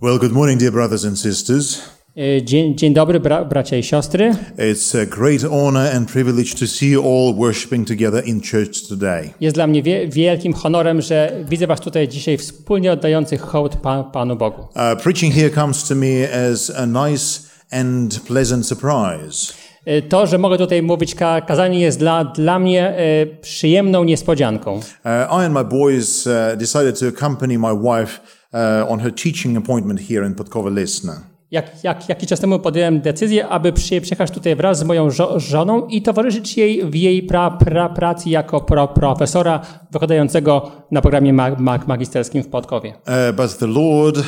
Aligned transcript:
Well, 0.00 0.18
good 0.18 0.32
morning, 0.32 0.60
dear 0.60 0.72
brothers 0.72 1.04
and 1.04 1.18
sisters. 1.18 1.82
E, 2.16 2.42
Dzień, 2.42 2.76
dzień 2.76 2.94
dobry, 2.94 3.20
bra, 3.20 3.44
bracia 3.44 3.76
i 3.76 3.82
siostry. 3.82 4.34
It's 4.58 5.02
a 5.02 5.06
great 5.06 5.42
honor 5.44 5.96
and 5.96 6.12
privilege 6.12 6.54
to 6.54 6.66
see 6.66 6.90
you 6.90 7.02
all 7.02 7.34
worshiping 7.34 7.88
together 7.88 8.24
in 8.24 8.40
church 8.40 8.88
today. 8.88 9.30
Jest 9.40 9.54
dla 9.56 9.66
mnie 9.66 9.82
wie, 9.82 10.08
wielkim 10.08 10.52
honorem, 10.52 11.02
że 11.02 11.32
widzę 11.48 11.66
Was 11.66 11.80
tutaj 11.80 12.08
dzisiaj 12.08 12.38
wspólnie 12.38 12.92
oddających 12.92 13.40
hołd 13.40 13.76
pa, 13.76 14.04
Panu 14.04 14.36
Bogu. 14.36 14.62
Uh, 14.62 15.02
preaching 15.02 15.34
here 15.34 15.50
comes 15.50 15.88
to 15.88 15.94
me 15.94 16.28
as 16.52 16.70
a 16.76 16.86
nice 16.86 17.40
and 17.70 18.20
pleasant 18.20 18.66
surprise. 18.66 19.52
E, 19.86 20.02
To, 20.02 20.26
że 20.26 20.38
mogę 20.38 20.58
tutaj 20.58 20.82
mówić, 20.82 21.14
ka, 21.14 21.40
kazanie 21.40 21.80
jest 21.80 21.98
dla, 21.98 22.24
dla 22.24 22.58
mnie 22.58 22.88
e, 22.88 23.26
przyjemną 23.26 24.04
niespodzianką. 24.04 24.74
Uh, 24.74 24.82
I 25.30 25.44
and 25.44 25.54
my 25.54 25.64
boys 25.64 26.26
uh, 26.26 26.32
decided 26.58 26.98
to 27.00 27.06
accompany 27.06 27.58
my 27.58 27.74
wife 27.82 28.20
on 28.88 29.00
her 29.00 29.12
teaching 29.14 29.58
appointment 29.58 30.00
here 30.08 30.26
in 30.26 30.34
Podkova 30.34 30.70
Lesna. 30.70 31.20
Jak, 31.50 31.84
jak, 31.84 32.08
jakiś 32.08 32.28
czas 32.28 32.40
temu 32.40 32.58
podjąłem 32.58 33.00
decyzję, 33.00 33.48
aby 33.48 33.72
przy, 33.72 34.00
przyjechać 34.00 34.30
tutaj 34.30 34.56
wraz 34.56 34.78
z 34.78 34.82
moją 34.82 35.10
żo, 35.10 35.40
żoną 35.40 35.86
i 35.86 36.02
towarzyszyć 36.02 36.56
jej 36.58 36.90
w 36.90 36.94
jej 36.94 37.22
pra, 37.22 37.50
pra, 37.50 37.88
pracy 37.88 38.30
jako 38.30 38.60
pro, 38.60 38.88
profesora 38.88 39.60
wykładającego 39.92 40.70
na 40.90 41.00
programie 41.00 41.32
ma, 41.32 41.50
ma, 41.58 41.78
magisterskim 41.86 42.42
w 42.42 42.48
Podkowie. 42.48 42.88
Uh, 42.90 43.36
but 43.36 43.58
the 43.58 43.66
Lord 43.66 44.24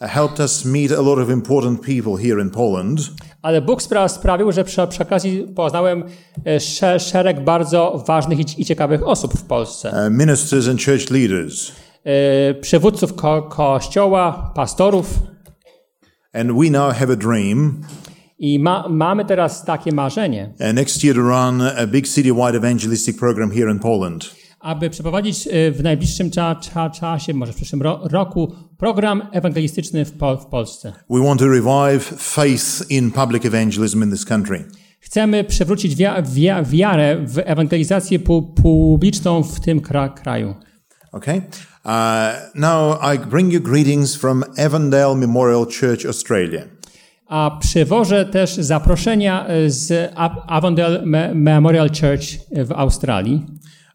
helped 0.00 0.40
us 0.40 0.64
meet 0.64 0.92
a 0.92 1.00
lot 1.02 1.18
of 1.18 1.30
important 1.30 1.80
people 1.80 2.22
here 2.28 2.42
in 2.42 2.50
Poland. 2.50 3.00
Ale 3.42 3.62
Bóg 3.62 3.82
spra- 3.82 4.08
sprawił, 4.08 4.52
że 4.52 4.64
przy, 4.64 4.86
przy 4.86 5.02
okazji 5.02 5.46
poznałem 5.56 6.04
e, 6.46 6.60
sze- 6.60 7.00
szereg 7.00 7.44
bardzo 7.44 8.04
ważnych 8.06 8.38
i, 8.38 8.62
i 8.62 8.64
ciekawych 8.64 9.06
osób 9.08 9.34
w 9.34 9.44
Polsce. 9.44 9.88
uh, 9.90 10.18
ministers 10.18 10.68
and 10.68 10.84
church 10.84 11.10
leaders. 11.10 11.72
E, 12.04 12.54
Przywódców 12.54 13.14
ko- 13.14 13.42
kościoła, 13.42 14.52
pastorów. 14.54 15.18
And 16.34 16.52
we 16.52 16.70
now 16.70 16.94
have 16.94 17.12
a 17.12 17.16
dream 17.16 17.80
I 18.38 18.58
ma, 18.58 18.88
mamy 18.88 19.24
teraz 19.24 19.64
takie 19.64 19.92
marzenie, 19.92 20.54
uh, 20.60 20.72
next 20.74 21.04
year 21.04 21.16
to 21.16 21.22
run 21.22 21.62
a 21.62 21.86
big 21.86 22.08
citywide 22.08 22.56
evangelistic 22.56 23.18
program 23.18 23.50
here 23.50 23.72
in 23.72 23.78
Poland. 23.78 24.34
aby 24.60 24.90
przeprowadzić 24.90 25.48
e, 25.50 25.72
w 25.72 25.82
najbliższym 25.82 26.30
cza, 26.30 26.54
cza, 26.54 26.90
czasie, 26.90 27.34
może 27.34 27.52
w 27.52 27.56
przyszłym 27.56 27.82
ro, 27.82 28.00
roku, 28.04 28.52
program 28.78 29.22
ewangelistyczny 29.32 30.04
w, 30.04 30.12
po, 30.12 30.36
w 30.36 30.46
Polsce. 30.46 30.92
We 31.10 31.24
want 31.24 31.40
to 31.40 31.46
revive 31.48 32.04
faith 32.18 32.90
in 32.90 33.10
public 33.10 33.44
evangelism 33.46 34.02
in 34.02 34.10
this 34.10 34.24
country. 34.24 34.64
Chcemy 35.00 35.44
przywrócić 35.44 35.94
wia, 35.94 36.22
wia, 36.22 36.62
wiarę 36.62 37.16
w 37.26 37.38
ewangelizację 37.44 38.18
pu, 38.18 38.42
publiczną 38.42 39.42
w 39.42 39.60
tym 39.60 39.80
kra, 39.80 40.08
kraju. 40.08 40.54
Okay? 41.12 41.42
Uh, 41.84 42.32
now 42.54 42.98
I 43.14 43.18
bring 43.18 43.52
you 43.52 43.60
greetings 43.60 44.16
from 44.16 44.44
Avondale 44.58 45.14
Memorial 45.14 45.66
Church, 45.66 46.06
Australia. 46.06 46.62
A 47.28 47.58
przywożę 47.60 48.24
też 48.26 48.54
zaproszenia 48.56 49.46
e, 49.46 49.70
z 49.70 50.12
Avondale 50.46 51.02
Me- 51.06 51.34
Memorial 51.34 51.88
Church 51.88 52.24
w 52.66 52.72
Australii. 52.72 53.46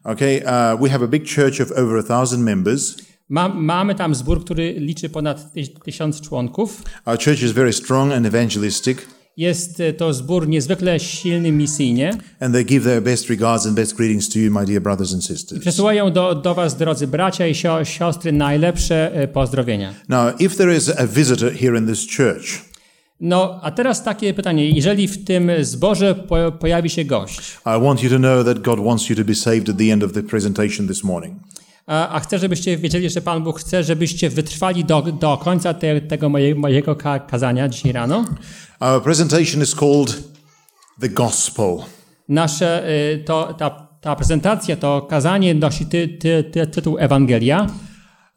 Okay? 0.04 0.42
Uh, 0.44 0.80
we 0.82 0.88
have 0.90 1.04
a 1.04 1.08
big 1.08 1.24
church 1.34 1.60
of 1.60 1.70
over 1.72 1.98
a 1.98 2.02
thousand 2.02 2.44
members. 2.44 2.96
Ma, 3.28 3.48
mamy 3.48 3.94
tam 3.94 4.14
zbór, 4.14 4.44
który 4.44 4.72
liczy 4.72 5.08
ponad 5.08 5.52
tysiąc 5.84 6.20
członków. 6.20 6.82
Our 7.06 7.18
church 7.18 7.42
is 7.42 7.52
very 7.52 7.72
strong 7.72 8.12
and 8.12 8.26
evangelistic, 8.26 9.06
Jest 9.38 9.80
e, 9.80 9.92
to 9.92 10.12
zbór 10.12 10.48
niezwykle 10.48 11.00
silny 11.00 11.52
misyjnie. 11.52 12.10
and 12.40 12.54
they 12.54 12.64
give 12.64 12.84
their 12.84 13.02
best 13.02 13.28
regards 13.30 13.66
and 13.66 13.76
best 13.76 13.96
greetings 13.96 14.28
to 14.28 14.38
you, 14.38 14.50
my 14.50 14.66
dear 14.66 14.80
brothers 14.82 15.12
and 15.14 15.24
sisters. 15.24 15.60
Przesyłają 15.60 16.12
do, 16.12 16.34
do 16.34 16.54
Was, 16.54 16.76
drodzy 16.76 17.06
bracia 17.06 17.46
i 17.46 17.54
sio, 17.54 17.84
siostry, 17.84 18.32
najlepsze 18.32 19.14
e, 19.14 19.28
pozdrowienia. 19.28 19.94
Now, 20.08 20.40
if 20.40 20.56
there 20.56 20.76
is 20.76 20.88
a 20.98 21.06
visitor 21.06 21.52
here 21.52 21.78
in 21.78 21.86
this 21.86 22.06
church, 22.16 22.68
No, 23.20 23.60
a 23.62 23.70
teraz 23.70 24.02
takie 24.02 24.34
pytanie. 24.34 24.70
Jeżeli 24.70 25.08
w 25.08 25.24
tym 25.24 25.50
zborze 25.60 26.14
po, 26.14 26.52
pojawi 26.52 26.90
się 26.90 27.04
gość, 27.04 27.40
I 27.66 27.82
want 27.84 28.02
you 28.02 28.10
to 28.10 28.16
know 28.18 28.44
that 28.44 28.58
God 28.58 28.80
wants 28.84 29.10
you 29.10 29.16
to 29.16 29.24
be 29.24 29.34
saved 29.34 29.68
at 29.68 29.76
the 29.78 29.92
end 29.92 30.04
of 30.04 30.12
the 30.12 30.22
presentation 30.22 30.88
this 30.88 31.04
morning. 31.04 31.34
A, 31.88 32.20
chcę, 32.20 32.38
żebyście 32.38 32.76
wiedzieli, 32.76 33.10
że 33.10 33.20
Pan 33.20 33.44
Bóg 33.44 33.60
chce, 33.60 33.84
żebyście 33.84 34.30
wytrwali 34.30 34.84
do, 34.84 35.02
do 35.02 35.36
końca 35.36 35.74
te, 35.74 36.00
tego 36.00 36.28
moje, 36.28 36.54
mojego 36.54 36.96
ka, 36.96 37.18
kazania 37.18 37.68
dzisiaj 37.68 37.92
rano. 37.92 38.24
Our 38.80 39.02
presentation 39.02 39.62
is 39.62 39.74
called 39.74 40.22
The 41.00 41.08
Gospel. 41.08 41.76
Nasze, 42.28 42.90
y, 43.14 43.24
to, 43.24 43.54
ta, 43.58 43.88
ta 44.00 44.16
prezentacja, 44.16 44.76
to 44.76 45.02
kazanie 45.02 45.54
nosi 45.54 45.86
ty, 45.86 46.08
ty, 46.08 46.44
ty, 46.44 46.66
tytuł 46.66 46.98
Ewangelia. 46.98 47.66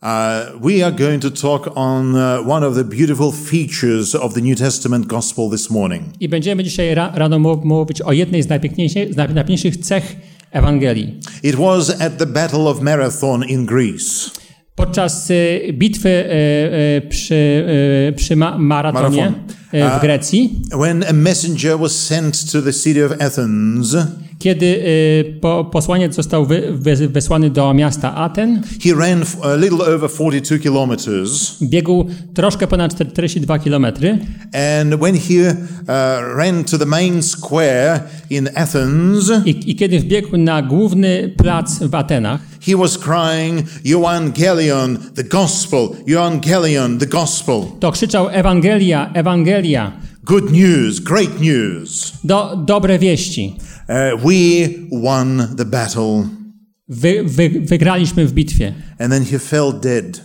Uh, 0.03 0.61
we 0.61 0.85
are 0.85 0.91
going 0.91 1.21
to 1.21 1.29
talk 1.29 1.77
on 1.77 2.15
uh, 2.15 2.51
one 2.51 2.67
of 2.67 2.75
the 2.75 2.83
beautiful 2.83 3.31
features 3.31 4.15
of 4.15 4.33
the 4.33 4.41
New 4.41 4.57
Testament 4.57 5.05
gospel 5.05 5.49
this 5.49 5.69
morning. 5.69 6.03
I 6.19 6.29
będziemy 6.29 6.63
dzisiaj 6.63 6.95
ra, 6.95 7.11
rano 7.15 7.39
mówić 7.39 8.01
o 8.01 8.11
jednej 8.11 8.43
z 8.43 8.49
najpiękniejszych, 8.49 9.13
z 9.13 9.15
najpiękniejszych 9.15 9.77
cech 9.77 10.15
Ewangelii. 10.51 11.19
It 11.43 11.55
was 11.55 12.01
at 12.01 12.17
the 12.17 12.25
Battle 12.25 12.67
of 12.67 12.81
Marathon 12.81 13.43
in 13.43 13.65
Greece. 13.65 14.31
Podczas 14.75 15.29
y, 15.29 15.73
bitwy 15.73 16.09
y, 16.09 17.01
przy, 17.09 17.35
y, 17.35 18.13
przy 18.15 18.35
ma, 18.35 18.57
maratonie 18.57 19.33
Marathon. 19.73 19.99
w 19.99 20.01
Grecji, 20.01 20.61
When 20.75 21.03
a 21.03 21.13
messenger 21.13 21.79
was 21.79 21.91
sent 22.07 22.51
to 22.51 22.61
the 22.61 22.73
city 22.73 23.05
of 23.05 23.11
Athens, 23.21 23.97
kiedy 24.41 24.65
y, 24.65 25.39
po, 25.41 25.65
posłaniec 25.65 26.15
został 26.15 26.45
wy, 26.45 26.63
wy, 26.71 27.07
wysłany 27.07 27.49
do 27.49 27.73
miasta 27.73 28.15
Aten, 28.15 28.61
he 28.83 28.93
ran 28.95 29.23
a 29.43 29.55
little 29.55 29.95
over 29.95 30.09
42 30.09 30.57
kilometers. 30.59 31.57
biegł 31.61 32.05
troszkę 32.33 32.67
ponad 32.67 32.95
42 32.95 33.59
kilometry 33.59 34.17
And 34.79 35.01
when 35.01 35.15
he 35.15 35.49
uh, 35.49 36.37
ran 36.37 36.63
to 36.63 36.77
the 36.77 36.85
main 36.85 37.23
square 37.23 37.99
in 38.29 38.49
Athens, 38.55 39.31
i, 39.45 39.71
i 39.71 39.75
kiedy 39.75 39.99
wbiegł 39.99 40.37
na 40.37 40.61
główny 40.61 41.33
plac 41.37 41.79
w 41.83 41.95
Atenach, 41.95 42.41
he 42.65 42.77
was 42.77 42.97
crying, 42.97 43.67
Evangelion, 43.85 44.97
the 45.15 45.23
gospel, 45.23 45.89
Evangelion, 46.07 46.99
the 46.99 47.07
gospel. 47.07 47.61
to 47.79 47.91
krzyczał 47.91 48.29
Ewangelia, 48.29 49.11
Ewangelia, 49.13 49.91
Good 50.23 50.51
news, 50.51 50.99
great 50.99 51.41
news. 51.41 52.13
do, 52.23 52.55
dobre 52.65 52.99
wieści. 52.99 53.57
Uh, 53.89 54.17
we 54.17 54.69
won 54.91 55.55
the 55.57 55.65
battle. 55.65 56.27
Wy, 56.87 57.23
wy, 57.23 57.49
wygraliśmy 57.49 58.25
w 58.27 58.33
bitwie. 58.33 58.73
And 58.99 59.11
then 59.11 59.25
he 59.25 59.39
fell 59.39 59.73
dead 59.73 60.21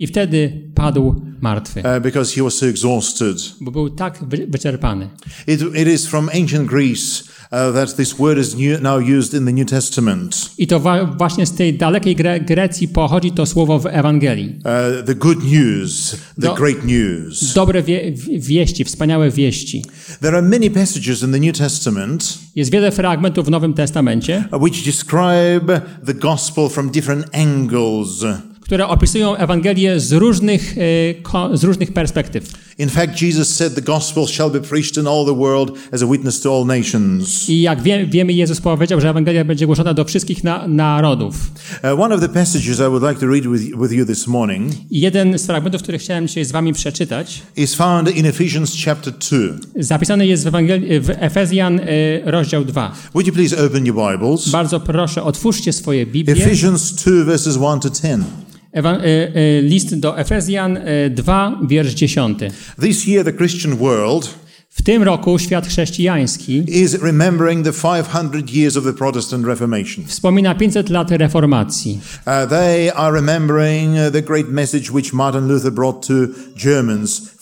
I 0.00 0.06
wtedy 0.06 0.52
padł 0.74 1.22
martwy, 1.40 1.80
uh, 1.96 2.02
because 2.02 2.34
he 2.34 2.42
was 2.42 2.54
so 2.54 2.66
exhausted. 2.66 3.36
bo 3.60 3.70
był 3.70 3.90
tak 3.90 4.18
wy, 4.28 4.46
wyczerpany. 4.46 5.08
It, 5.46 5.60
it 5.74 5.88
is 5.88 6.06
from 6.06 6.28
ancient 6.34 6.68
Greece 6.68 7.22
uh, 7.42 7.74
that 7.74 7.96
this 7.96 8.14
word 8.18 8.38
is 8.38 8.54
new, 8.56 8.80
now 8.82 9.00
used 9.18 9.34
in 9.34 9.44
the 9.46 9.52
New 9.52 9.68
Testament. 9.68 10.50
I 10.58 10.66
to 10.66 10.80
właśnie 11.18 11.46
z 11.46 11.52
tej 11.52 11.74
dalekiej 11.74 12.16
Gre- 12.16 12.44
Grecji 12.44 12.88
pochodzi 12.88 13.32
to 13.32 13.46
słowo 13.46 13.78
w 13.78 13.86
Ewangelii. 13.86 14.48
Uh, 14.58 15.04
the 15.06 15.14
good 15.14 15.44
news, 15.44 16.10
the 16.40 16.46
Do- 16.46 16.54
great 16.54 16.84
news. 16.84 17.54
Dobre 17.54 17.82
wie, 17.82 18.12
wieści, 18.38 18.84
wspaniałe 18.84 19.30
wieści. 19.30 19.84
There 20.20 20.36
are 20.38 20.48
many 20.48 20.70
passages 20.70 21.22
in 21.22 21.32
the 21.32 21.38
New 21.40 21.58
Testament 21.58 22.38
Jest 22.56 22.70
wiele 22.70 22.90
fragmentów 22.92 23.46
w 23.46 23.50
Nowym 23.50 23.74
Testamencie, 23.74 24.44
uh, 24.52 24.62
which 24.62 24.84
describe 24.84 25.80
the 26.06 26.14
gospel 26.14 26.68
from 26.68 26.90
different 26.90 27.26
angles. 27.34 28.24
Które 28.70 28.88
opisują 28.88 29.36
Ewangelię 29.36 30.00
z 30.00 30.12
różnych, 30.12 30.74
e, 31.52 31.56
z 31.56 31.64
różnych 31.64 31.92
perspektyw. 31.92 32.52
In 32.78 32.88
fact, 32.88 33.22
Jesus 33.22 33.48
said 33.48 33.74
the 33.74 33.82
gospel 33.82 34.26
shall 34.26 34.50
be 34.50 34.60
preached 34.60 34.96
in 34.96 35.06
all 35.06 35.26
the 35.26 35.34
world 35.34 35.72
as 35.92 36.02
a 36.02 36.06
witness 36.06 36.40
to 36.40 36.56
all 36.56 36.66
nations. 36.66 37.48
I 37.48 37.60
jak 37.60 37.82
wie, 37.82 38.06
wiemy, 38.06 38.32
Jezus 38.32 38.60
powiedział, 38.60 39.00
że 39.00 39.10
Ewangelia 39.10 39.44
będzie 39.44 39.66
głoszona 39.66 39.94
do 39.94 40.04
wszystkich 40.04 40.44
na, 40.44 40.68
narodów. 40.68 41.34
Uh, 41.94 42.00
one 42.00 42.14
of 42.14 42.20
the 42.20 42.28
passages 42.28 42.78
I 42.78 42.82
would 42.82 43.02
like 43.02 43.20
to 43.20 43.26
read 43.26 43.46
with, 43.46 43.80
with 43.80 43.92
you 43.92 44.06
this 44.06 44.26
morning 44.26 44.72
I 44.90 45.00
jeden 45.00 45.38
z 45.38 45.46
fragmentów, 45.46 45.82
który 45.82 45.98
chciałem 45.98 46.28
dzisiaj 46.28 46.44
z 46.44 46.52
wami 46.52 46.72
przeczytać, 46.72 47.42
is 47.56 47.74
found 47.74 48.16
in 48.16 48.26
Ephesians 48.26 48.72
chapter 48.84 49.12
2. 49.12 49.38
zapisany 49.76 50.26
jest 50.26 50.44
w, 50.44 50.46
Ewangel- 50.46 51.00
w 51.00 51.10
Efezjan 51.10 51.80
e, 51.80 51.84
rozdział 52.24 52.64
2. 52.64 52.92
Would 53.14 53.26
you 53.26 53.32
please 53.32 53.66
open 53.66 53.86
your 53.86 54.12
Bibles? 54.12 54.48
Bardzo 54.48 54.80
proszę, 54.80 55.22
otwórzcie 55.22 55.72
swoje 55.72 56.06
Biblię. 56.06 56.34
Ephesians 56.34 56.92
2, 56.92 57.24
verses 57.24 57.56
1 57.56 57.80
to 57.80 57.90
10. 57.90 58.24
Ewa- 58.72 58.98
e, 59.04 59.32
e, 59.34 59.62
list 59.62 59.94
do 59.94 60.18
Efezjan 60.18 60.76
e, 60.76 61.10
2, 61.10 61.58
wiersz 61.68 61.94
10. 61.94 62.38
This 62.80 63.06
year, 63.08 63.24
the 63.24 63.32
Christian 63.32 63.78
world 63.78 64.40
W 64.72 64.82
tym 64.82 65.02
roku 65.02 65.38
świat 65.38 65.66
chrześcijański 65.66 66.64
is 66.68 67.02
remembering 67.02 67.64
the 67.64 67.72
500 67.72 68.54
years 68.54 68.76
of 68.76 68.84
the 68.84 68.92
Protestant 68.92 69.46
Reformation. 69.46 70.04
wspomina 70.06 70.54
500 70.54 70.90
lat 70.90 71.10
reformacji. 71.10 72.00
Uh, 72.26 72.48
they 72.50 72.90
are 72.94 73.12
remembering 73.12 73.96
the 74.12 74.22
great 74.22 74.48
message 74.48 74.90
which 74.92 75.12
Martin 75.12 75.48
Luther 75.48 75.72
brought 75.72 76.06
to 76.06 76.14
Germans 76.56 77.18
500 77.18 77.28
years 77.28 77.38
ago. 77.38 77.39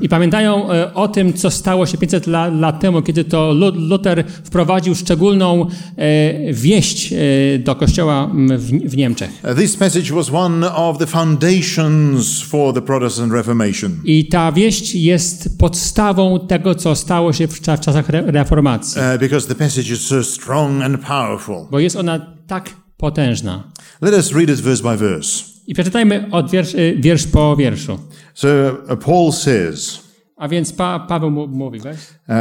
I 0.00 0.08
pamiętają 0.08 0.72
e, 0.72 0.94
o 0.94 1.08
tym, 1.08 1.32
co 1.32 1.50
stało 1.50 1.86
się 1.86 1.98
500 1.98 2.26
la, 2.26 2.46
lat 2.48 2.80
temu, 2.80 3.02
kiedy 3.02 3.24
to 3.24 3.52
Lu- 3.52 3.88
Luther 3.88 4.24
wprowadził 4.44 4.94
szczególną 4.94 5.66
e, 5.96 6.52
wieść 6.52 7.12
e, 7.12 7.16
do 7.58 7.74
kościoła 7.76 8.30
w, 8.58 8.70
w 8.90 8.96
Niemczech. 8.96 9.30
Uh, 9.44 9.56
this 9.58 9.80
message 9.80 10.14
was 10.14 10.30
one 10.32 10.74
of 10.74 10.98
the 10.98 11.06
foundations 11.06 12.42
for 12.42 12.74
the 12.74 12.82
Protestant 12.82 13.32
Reformation. 13.32 13.92
I 14.04 14.26
ta 14.28 14.52
wieść 14.52 14.94
jest 14.94 15.58
podstawą 15.58 16.46
tego, 16.48 16.74
co 16.74 16.94
stało 16.96 17.32
się 17.32 17.48
w, 17.48 17.52
w 17.54 17.60
czasach 17.60 18.10
re, 18.10 18.22
reformacji, 18.26 19.02
Uh, 19.14 19.20
because 19.20 19.54
the 19.54 19.64
message 19.64 19.92
is 19.94 20.00
so 20.00 20.24
strong 20.24 20.82
and 20.82 21.00
powerful. 21.06 21.56
bo 21.70 21.78
jest 21.78 21.96
ona 21.96 22.26
tak 22.46 22.83
potężna. 23.04 23.64
Let 24.02 24.14
us 24.14 24.32
read 24.32 24.48
it 24.50 24.60
verse 24.60 24.82
by 24.82 24.96
verse. 24.96 25.44
I 25.66 25.74
przeczytajmy 25.74 26.28
od 26.30 26.50
wiersz, 26.50 26.76
wiersz 26.98 27.26
po 27.26 27.56
wierszu. 27.56 27.98
So 28.34 28.48
uh, 28.92 28.98
Paul 29.04 29.32
says, 29.32 30.00
A 30.36 30.48
więc 30.48 30.72
pa, 30.72 30.98
Paweł 31.08 31.30
mówi, 31.30 31.80
weź. 31.80 31.96
uh, 31.96 32.34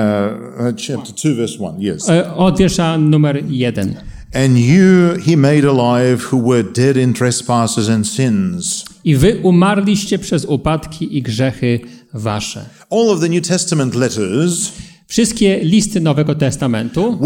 uh, 0.59 0.81
chapter 0.87 1.15
2, 1.33 1.35
verse 1.35 1.57
1, 1.59 1.81
yes. 1.81 2.09
E, 2.09 2.33
Od 2.35 2.57
wiersza 2.59 2.97
numer 2.97 3.43
jeden. 3.49 3.95
And 4.33 4.57
you 4.57 5.13
he 5.25 5.37
made 5.37 5.69
alive 5.69 6.17
who 6.31 6.49
were 6.49 6.63
dead 6.63 6.97
in 6.97 7.13
trespasses 7.13 7.89
and 7.89 8.07
sins. 8.07 8.85
I 9.03 9.15
wy 9.15 9.39
umarliście 9.43 10.19
przez 10.19 10.45
upadki 10.45 11.17
i 11.17 11.21
grzechy 11.21 11.79
wasze. 12.13 12.65
All 12.89 13.09
of 13.09 13.19
the 13.19 13.29
New 13.29 13.47
Testament 13.47 13.95
letters 13.95 14.71
Wszystkie 15.13 15.59
listy 15.63 16.01
Nowego 16.01 16.35
Testamentu 16.35 17.19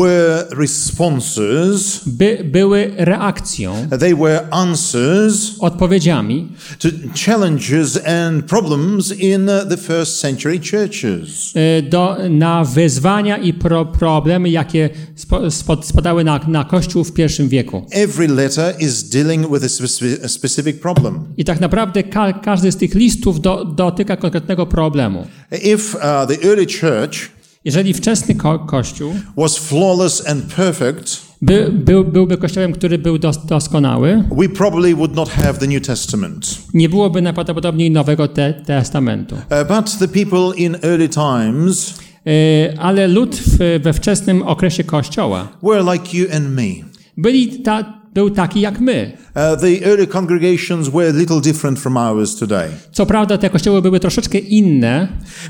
by, 2.05 2.41
były 2.43 2.91
reakcją, 2.97 3.87
they 3.99 4.15
were 4.15 4.47
answers 4.49 5.55
odpowiedziami 5.59 6.47
to 6.79 6.89
challenges 7.25 7.99
and 8.07 8.45
problems 8.45 9.11
in 9.11 9.49
the 9.69 9.77
first 9.77 10.19
century 10.19 10.59
churches. 10.71 11.53
e, 11.55 11.81
do, 11.81 12.17
na 12.29 12.63
wyzwania 12.63 13.37
i 13.37 13.53
pro, 13.53 13.85
problemy, 13.85 14.49
jakie 14.49 14.89
spo, 15.15 15.51
spadały 15.81 16.23
na, 16.23 16.39
na 16.47 16.63
Kościół 16.63 17.03
w 17.03 17.13
pierwszym 17.13 17.49
wieku. 17.49 17.85
Every 17.91 18.27
letter 18.27 18.75
is 18.79 19.03
dealing 19.03 19.51
with 19.51 19.63
a, 19.63 19.67
speci- 19.67 20.25
a 20.25 20.27
specific 20.27 20.79
problem. 20.79 21.23
I 21.37 21.45
tak 21.45 21.59
naprawdę 21.59 22.03
ka, 22.03 22.33
każdy 22.33 22.71
z 22.71 22.77
tych 22.77 22.95
listów 22.95 23.41
do, 23.41 23.65
dotyka 23.65 24.17
konkretnego 24.17 24.65
problemu. 24.65 25.27
If 25.51 25.95
uh, 25.95 26.01
the 26.01 26.49
early 26.49 26.65
church 26.65 27.36
Jeżeli 27.67 27.93
wczesny 27.93 28.35
ko, 28.35 28.59
Kościół 28.59 29.13
was 29.37 29.57
flawless 29.57 30.27
and 30.27 30.53
perfect, 30.53 31.21
by, 31.41 31.71
był, 31.71 32.03
byłby 32.05 32.37
kościołem, 32.37 32.73
który 32.73 32.97
był 32.97 33.17
dos, 33.17 33.45
doskonały, 33.45 34.23
we 34.37 34.49
probably 34.49 34.95
would 34.95 35.15
not 35.15 35.29
have 35.29 35.53
the 35.53 35.67
New 35.67 35.87
Testament. 35.87 36.57
nie 36.73 36.89
byłoby 36.89 37.21
najprawdopodobniej 37.21 37.91
Nowego 37.91 38.27
te, 38.27 38.53
Testamentu. 38.53 39.35
Uh, 39.35 39.67
but 39.67 39.97
the 39.99 40.07
people 40.07 40.57
in 40.57 40.75
early 40.83 41.09
times 41.09 41.93
E, 42.27 42.79
Ale 42.79 43.07
lud 43.07 43.35
w, 43.35 43.79
we 43.83 43.93
wczesnym 43.93 44.43
okresie 44.43 44.83
Kościoła 44.83 45.47
were 45.63 45.93
like 45.93 46.17
you 46.17 46.25
and 46.35 46.55
me. 46.55 46.87
byli 47.17 47.59
ta, 47.59 47.96
był 48.17 48.29
taki 48.29 48.61
jak 48.61 48.79
my. 48.79 49.11
Uh, 49.35 49.61
the 49.61 49.85
early 49.85 50.07
congregations 50.07 50.89
were 50.89 51.09
a 51.09 51.13
little 51.13 51.41
different 51.41 51.79
from 51.79 51.97
ours 51.97 52.35
today, 52.35 52.69
Co 52.91 53.05
prawda 53.05 53.37
te 53.37 53.49
kościoły 53.49 53.81
były 53.81 53.99
troszeczkę 53.99 54.37
inne, 54.37 55.07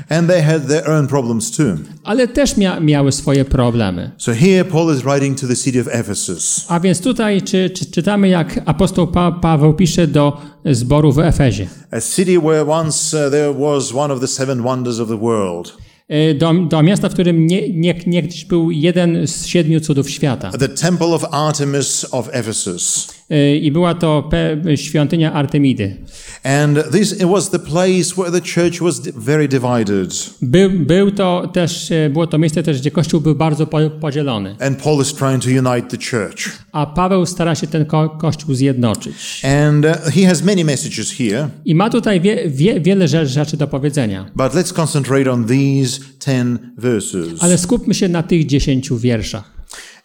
and 0.08 0.28
they 0.28 0.42
had 0.42 0.68
their 0.68 0.90
own 0.90 1.06
problems 1.06 1.50
too. 1.50 1.64
ale 2.04 2.28
też 2.28 2.56
mia, 2.56 2.80
miały 2.80 3.12
swoje 3.12 3.44
problemy. 3.44 4.10
So 4.18 4.32
here 4.34 4.64
Paul 4.64 4.96
is 4.96 5.02
writing 5.02 5.40
to 5.40 5.46
the 5.46 5.56
city 5.56 5.80
of 5.80 5.88
Ephesus. 5.90 6.64
A 6.68 6.80
więc 6.80 7.00
tutaj 7.00 7.42
czy, 7.42 7.70
czy, 7.70 7.90
czytamy, 7.90 8.28
jak 8.28 8.60
apostoł 8.66 9.06
pa, 9.06 9.32
Paweł 9.32 9.74
pisze 9.74 10.06
do 10.06 10.40
zboru 10.64 11.12
w 11.12 11.18
Efezie. 11.18 11.66
A 11.90 12.00
city 12.00 12.40
where 12.40 12.70
once 12.70 13.26
uh, 13.26 13.32
there 13.32 13.54
was 13.54 13.94
one 13.94 14.14
of 14.14 14.20
the 14.20 14.28
seven 14.28 14.62
wonders 14.62 15.00
of 15.00 15.08
the 15.08 15.18
world. 15.18 15.87
E, 16.08 16.34
Do, 16.34 16.54
do 16.54 16.82
miasta, 16.82 17.08
w 17.08 17.12
którym 17.12 17.46
nie, 17.46 17.68
nie, 17.68 17.94
niegdyś 18.06 18.44
był 18.44 18.70
jeden 18.70 19.26
z 19.26 19.46
siedmiu 19.46 19.80
cudów 19.80 20.10
świata. 20.10 20.50
The 20.50 20.68
temple 20.68 21.06
of 21.06 21.24
Artemis 21.30 22.06
of 22.10 22.28
Ephesus. 22.32 23.08
E, 23.30 23.56
I 23.56 23.72
była 23.72 23.94
to 23.94 24.30
świątynia 24.76 25.32
Artemidy. 25.32 25.96
And 26.44 26.78
this 26.92 27.12
it 27.12 27.24
was 27.28 27.50
the 27.50 27.58
place 27.58 28.14
where 28.16 28.40
the 28.40 28.40
church 28.40 28.80
was 28.80 29.00
very 29.16 29.48
divided. 29.48 30.30
By, 30.42 30.70
był 30.70 31.10
to 31.10 31.50
też, 31.52 31.90
e, 31.90 32.10
było 32.10 32.26
to 32.26 32.38
miejsce 32.38 32.62
też, 32.62 32.80
gdzie 32.80 32.90
Kościół 32.90 33.20
był 33.20 33.34
bardzo 33.34 33.66
po, 33.66 33.90
podzielony. 33.90 34.56
And 34.60 34.82
Paul 34.82 35.02
is 35.02 35.14
trying 35.14 35.42
to 35.42 35.48
unite 35.70 35.96
the 35.96 35.96
church. 36.10 36.38
A 36.72 36.86
Paweł 36.86 37.26
stara 37.26 37.54
się 37.54 37.66
ten 37.66 37.84
ko, 37.86 38.08
Kościół 38.08 38.54
zjednoczyć. 38.54 39.42
And 39.44 39.84
uh, 39.84 40.14
he 40.14 40.26
has 40.26 40.42
many 40.42 40.64
messages 40.64 41.12
here, 41.12 41.48
I 41.64 41.74
ma 41.74 41.90
tutaj 41.90 42.20
wie, 42.20 42.48
wie, 42.50 42.80
wiele 42.80 43.04
rze- 43.04 43.26
rzeczy 43.26 43.56
do 43.56 43.66
powiedzenia. 43.66 44.30
but 44.36 44.52
let's 44.54 44.72
concentrate 44.74 45.32
on 45.32 45.44
these 45.44 46.00
10 46.26 46.60
verses. 46.78 47.42
Ale 47.42 47.58
skupmy 47.58 47.94
się 47.94 48.08
na 48.08 48.22
tych 48.22 48.46
dziesięciu 48.46 48.98
wierszach. 48.98 49.50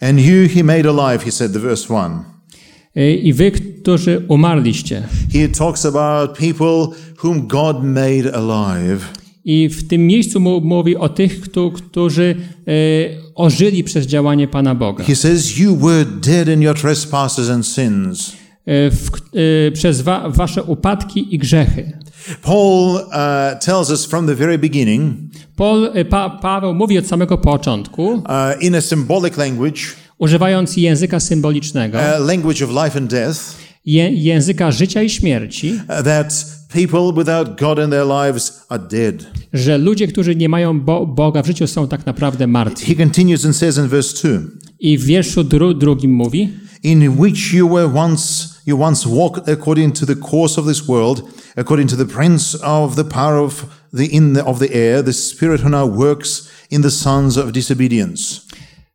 And 0.01 0.19
you 0.19 0.49
he 0.55 0.63
made 0.63 0.89
alive, 0.89 1.23
he 1.25 1.31
said, 1.31 1.53
the 1.53 1.59
verse 1.59 1.93
1. 1.93 2.32
Y, 2.97 3.13
I 3.15 3.33
wy, 3.33 3.51
którzy 3.51 4.25
umarliście. 4.27 5.03
It 5.33 5.57
talks 5.57 5.85
about 5.85 6.37
people 6.37 6.87
whom 7.23 7.47
God 7.47 7.83
made 7.83 8.35
alive. 8.35 8.99
I 9.45 9.69
w 9.69 9.87
tym 9.87 10.07
miejscu 10.07 10.39
mówi 10.61 10.95
o 10.95 11.09
tych, 11.09 11.41
któ- 11.41 11.71
którzy 11.71 12.35
y, 12.67 13.09
ożyli 13.35 13.83
przez 13.83 14.05
działanie 14.07 14.47
Pana 14.47 14.75
Boga. 14.75 15.03
He 15.03 15.15
says, 15.15 15.57
You 15.57 15.77
were 15.77 16.05
dead 16.05 16.47
in 16.47 16.61
your 16.61 16.75
trespasses 16.79 17.49
and 17.49 17.67
sins. 17.67 18.29
Y, 18.29 18.91
w, 18.91 19.09
przez 19.73 20.01
wa, 20.01 20.29
wasze 20.29 20.63
upadki 20.63 21.35
i 21.35 21.37
grzechy. 21.37 21.91
Paul 22.41 22.95
uh, 22.95 23.59
tells 23.65 23.89
us 23.89 24.05
from 24.05 24.27
the 24.27 24.35
very 24.35 24.57
beginning, 24.57 25.13
Paul, 25.55 25.89
pa, 26.09 26.29
Paweł 26.29 26.73
mówi 26.73 26.97
od 26.97 27.07
samego 27.07 27.37
początku, 27.37 28.07
uh, 28.11 28.23
in 28.61 28.75
a 28.75 28.81
symbolic 28.81 29.37
language, 29.37 29.81
używając 30.23 30.77
języka 30.77 31.19
symbolicznego, 31.19 31.97
uh, 31.97 32.27
language 32.27 32.65
of 32.65 32.71
life 32.83 32.99
and 32.99 33.09
death, 33.09 33.39
je, 33.85 34.09
języka 34.09 34.71
życia 34.71 35.03
i 35.03 35.09
śmierci, 35.09 35.73
uh, 35.73 36.03
that 36.03 36.45
people 36.73 37.23
without 37.23 37.59
God 37.59 37.79
in 37.85 37.89
their 37.89 38.05
lives 38.05 38.65
are 38.69 38.83
dead. 38.83 39.25
że 39.53 39.77
ludzie, 39.77 40.07
którzy 40.07 40.35
nie 40.35 40.49
mają 40.49 40.81
Bo, 40.81 41.05
Boga 41.05 41.41
w 41.43 41.47
życiu 41.47 41.67
są 41.67 41.87
tak 41.87 42.05
naprawdę 42.05 42.47
martwi. 42.47 42.85
He 42.85 42.95
continues 42.95 43.45
and 43.45 43.55
says 43.55 43.77
in 43.77 43.87
verse 43.87 44.27
2 44.27 44.39
I 44.79 44.97
w 44.97 45.05
wierszu 45.05 45.43
dru, 45.43 45.73
drugim 45.73 46.11
mówi, 46.11 46.49
In 46.83 47.19
which 47.19 47.53
you 47.53 47.69
were 47.69 47.87
once, 47.95 48.47
you 48.65 48.83
once 48.83 49.09
walked 49.09 49.49
according 49.49 49.99
to 49.99 50.05
the 50.05 50.15
course 50.15 50.61
of 50.61 50.67
this 50.67 50.87
world, 50.87 51.23
according 51.55 51.89
to 51.89 51.95
the 51.95 52.05
prince 52.05 52.57
of 52.63 52.95
the 52.95 53.03
power 53.03 53.37
of 53.43 53.65
the, 53.93 54.05
in 54.05 54.33
the, 54.33 54.45
of 54.45 54.59
the 54.59 54.73
air, 54.73 55.03
the 55.03 55.13
spirit 55.13 55.61
who 55.61 55.69
now 55.69 55.97
works 55.97 56.49
in 56.69 56.81
the 56.81 56.91
sons 56.91 57.37
of 57.37 57.51
disobedience. 57.51 58.41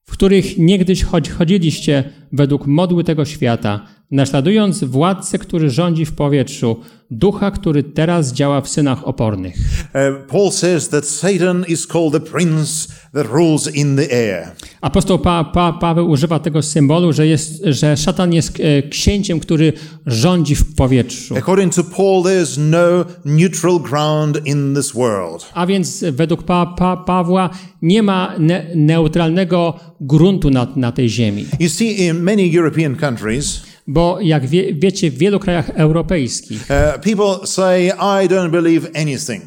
W 0.09 0.13
których 0.13 0.59
niegdyś 0.59 1.05
chodziliście 1.39 2.05
według 2.33 2.67
modły 2.67 3.05
tego 3.05 3.25
świata, 3.25 3.87
naśladując 4.11 4.85
władcę, 4.85 5.39
który 5.39 5.71
rządzi 5.71 6.05
w 6.05 6.13
powietrzu, 6.13 6.81
ducha, 7.11 7.51
który 7.51 7.83
teraz 7.83 8.33
działa 8.33 8.61
w 8.61 8.69
synach 8.69 9.09
opornych. 9.09 9.55
Uh, 9.57 10.27
Paul 10.27 10.51
says 10.51 10.89
that 10.89 11.07
Satan 11.07 11.65
is 11.69 11.87
called 11.87 12.13
the 12.13 12.21
prince 12.21 12.89
that 13.13 13.27
rules 13.27 13.75
in 13.75 13.97
the 13.97 14.13
air. 14.13 14.53
Apostoł 14.81 15.19
pa, 15.19 15.45
pa, 15.45 15.73
Paweł 15.73 16.11
używa 16.11 16.39
tego 16.39 16.63
symbolu, 16.63 17.13
że, 17.13 17.27
jest, 17.27 17.65
że 17.65 17.97
szatan 17.97 18.33
jest 18.33 18.61
e, 18.61 18.83
księciem, 18.83 19.41
który 19.41 19.73
rządzi 20.07 20.55
w 20.55 20.75
powietrzu. 20.75 21.37
According 21.37 21.75
to 21.75 21.85
Paul, 21.85 22.23
there's 22.23 22.59
no 22.59 23.05
neutral 23.25 23.81
ground 23.81 24.47
in 24.47 24.75
this 24.75 24.93
world. 24.93 25.51
A 25.55 25.67
więc 25.67 26.05
według 26.13 26.43
pa, 26.43 26.67
pa, 26.67 26.97
Pawła 26.97 27.51
nie 27.83 28.03
ma 28.03 28.35
ne, 28.39 28.67
neutralnego 28.75 29.81
gruntu 30.01 30.51
na, 30.51 30.67
na 30.77 30.93
tej 30.93 31.09
ziemi. 31.09 31.47
You 31.61 31.69
see, 31.69 32.07
in 32.07 32.23
many 32.23 32.59
European 32.59 32.97
countries, 32.97 33.68
Bo 33.91 34.19
jak 34.21 34.47
wie, 34.47 34.75
wiecie, 34.75 35.11
w 35.11 35.19
wielu 35.19 35.39
krajach 35.39 35.71
europejskich 35.71 36.67
uh, 36.71 37.01
people 37.03 37.47
say, 37.47 37.87
I 37.89 38.29
don't 38.29 38.51
believe 38.51 38.89
anything. 39.01 39.43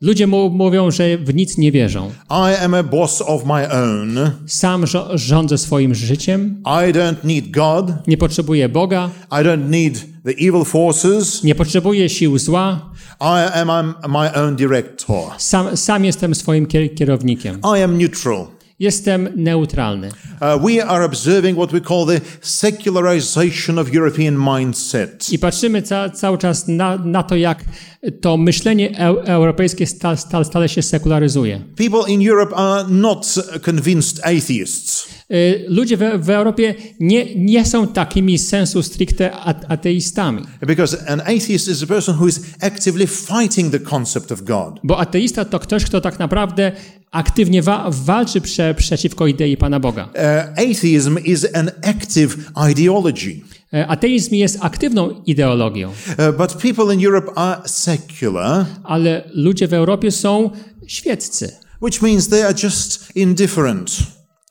ludzie 0.00 0.26
mu, 0.26 0.50
mówią, 0.50 0.90
że 0.90 1.18
w 1.18 1.34
nic 1.34 1.58
nie 1.58 1.72
wierzą. 1.72 2.10
I 2.30 2.64
am 2.64 2.74
a 2.74 2.82
boss 2.82 3.22
of 3.22 3.44
my 3.46 3.70
own. 3.72 4.18
Sam 4.46 4.84
żo- 4.86 5.18
rządzę 5.18 5.58
swoim 5.58 5.94
życiem, 5.94 6.62
I 6.66 6.92
don't 6.92 7.14
need 7.24 7.50
God. 7.50 7.86
nie 8.06 8.16
potrzebuję 8.16 8.68
Boga, 8.68 9.10
I 9.30 9.34
don't 9.34 9.68
need 9.70 9.94
the 10.24 10.30
evil 10.48 10.64
forces. 10.64 11.42
nie 11.44 11.54
potrzebuję 11.54 12.08
sił 12.08 12.38
zła, 12.38 12.90
I 13.20 13.58
am 13.58 13.94
my 14.08 14.34
own 14.34 14.56
director. 14.56 15.22
sam, 15.38 15.76
sam 15.76 16.04
jestem 16.04 16.34
swoim 16.34 16.66
kier- 16.66 16.94
kierownikiem. 16.94 17.60
I 17.78 17.82
am 17.82 17.98
neutral. 17.98 18.46
Jestem 18.78 19.28
neutralny. 19.36 20.08
Uh, 20.08 20.66
we 20.66 20.86
are 20.86 21.04
observing 21.04 21.56
what 21.58 21.72
we 21.72 21.80
call 21.80 22.06
the 22.06 22.20
secularization 22.40 23.78
of 23.78 23.94
European 23.94 24.34
mindset. 24.36 25.32
I 25.32 25.38
patrzymy 25.38 25.82
ca, 25.82 26.10
cały 26.10 26.38
czas 26.38 26.68
na, 26.68 26.96
na 26.96 27.22
to, 27.22 27.36
jak 27.36 27.64
to 28.20 28.36
myślenie 28.36 28.98
eu, 28.98 29.18
europejskie 29.24 29.86
sta, 29.86 30.16
sta, 30.16 30.44
stale 30.44 30.68
się 30.68 30.82
sekularyzuje. 30.82 31.60
People 31.76 32.12
in 32.12 32.28
Europe 32.30 32.56
are 32.56 32.84
not 32.88 33.34
convinced 33.62 34.20
atheists. 34.24 35.08
Y, 35.30 35.64
Ludzie 35.68 35.96
w, 35.96 36.00
w 36.24 36.30
Europie 36.30 36.74
nie, 37.00 37.34
nie 37.34 37.64
są 37.66 37.86
takimi 37.86 38.38
sensu 38.38 38.82
stricte 38.82 39.32
ateistami. 39.68 40.42
Because 40.66 41.08
an 41.08 41.20
atheist 41.20 41.68
is 41.68 41.82
a 41.82 41.86
person 41.86 42.16
who 42.16 42.28
is 42.28 42.40
actively 42.60 43.06
fighting 43.06 43.72
the 43.72 43.80
concept 43.80 44.32
of 44.32 44.42
God. 44.42 44.80
Bo 44.84 44.98
ateista 44.98 45.44
to 45.44 45.58
ktoś, 45.58 45.84
kto 45.84 46.00
tak 46.00 46.18
naprawdę 46.18 46.72
aktywnie 47.10 47.62
wa- 47.62 47.90
walczy 47.90 48.40
prze, 48.40 48.65
przeciwko 48.74 49.26
idei 49.26 49.56
Pana 49.56 49.80
Boga. 49.80 50.04
Uh, 50.04 50.70
atheism 50.70 51.18
is 51.24 51.46
an 51.54 51.70
active 51.82 52.36
ideology. 52.70 53.40
E, 53.74 53.86
Ateizm 53.86 54.34
jest 54.34 54.58
aktywną 54.60 55.22
ideologią, 55.26 55.88
Uh, 55.88 56.36
but 56.38 56.52
people 56.54 56.94
in 56.94 57.06
Europe 57.06 57.32
are 57.34 57.60
secular, 57.68 58.66
ale 58.84 59.30
ludzie 59.34 59.68
w 59.68 59.72
Europie 59.74 60.10
są 60.10 60.50
świeccy, 60.86 61.52
which 61.82 62.02
means 62.02 62.28
they 62.28 62.44
are 62.44 62.54
just 62.62 63.16
indifferent. 63.16 63.96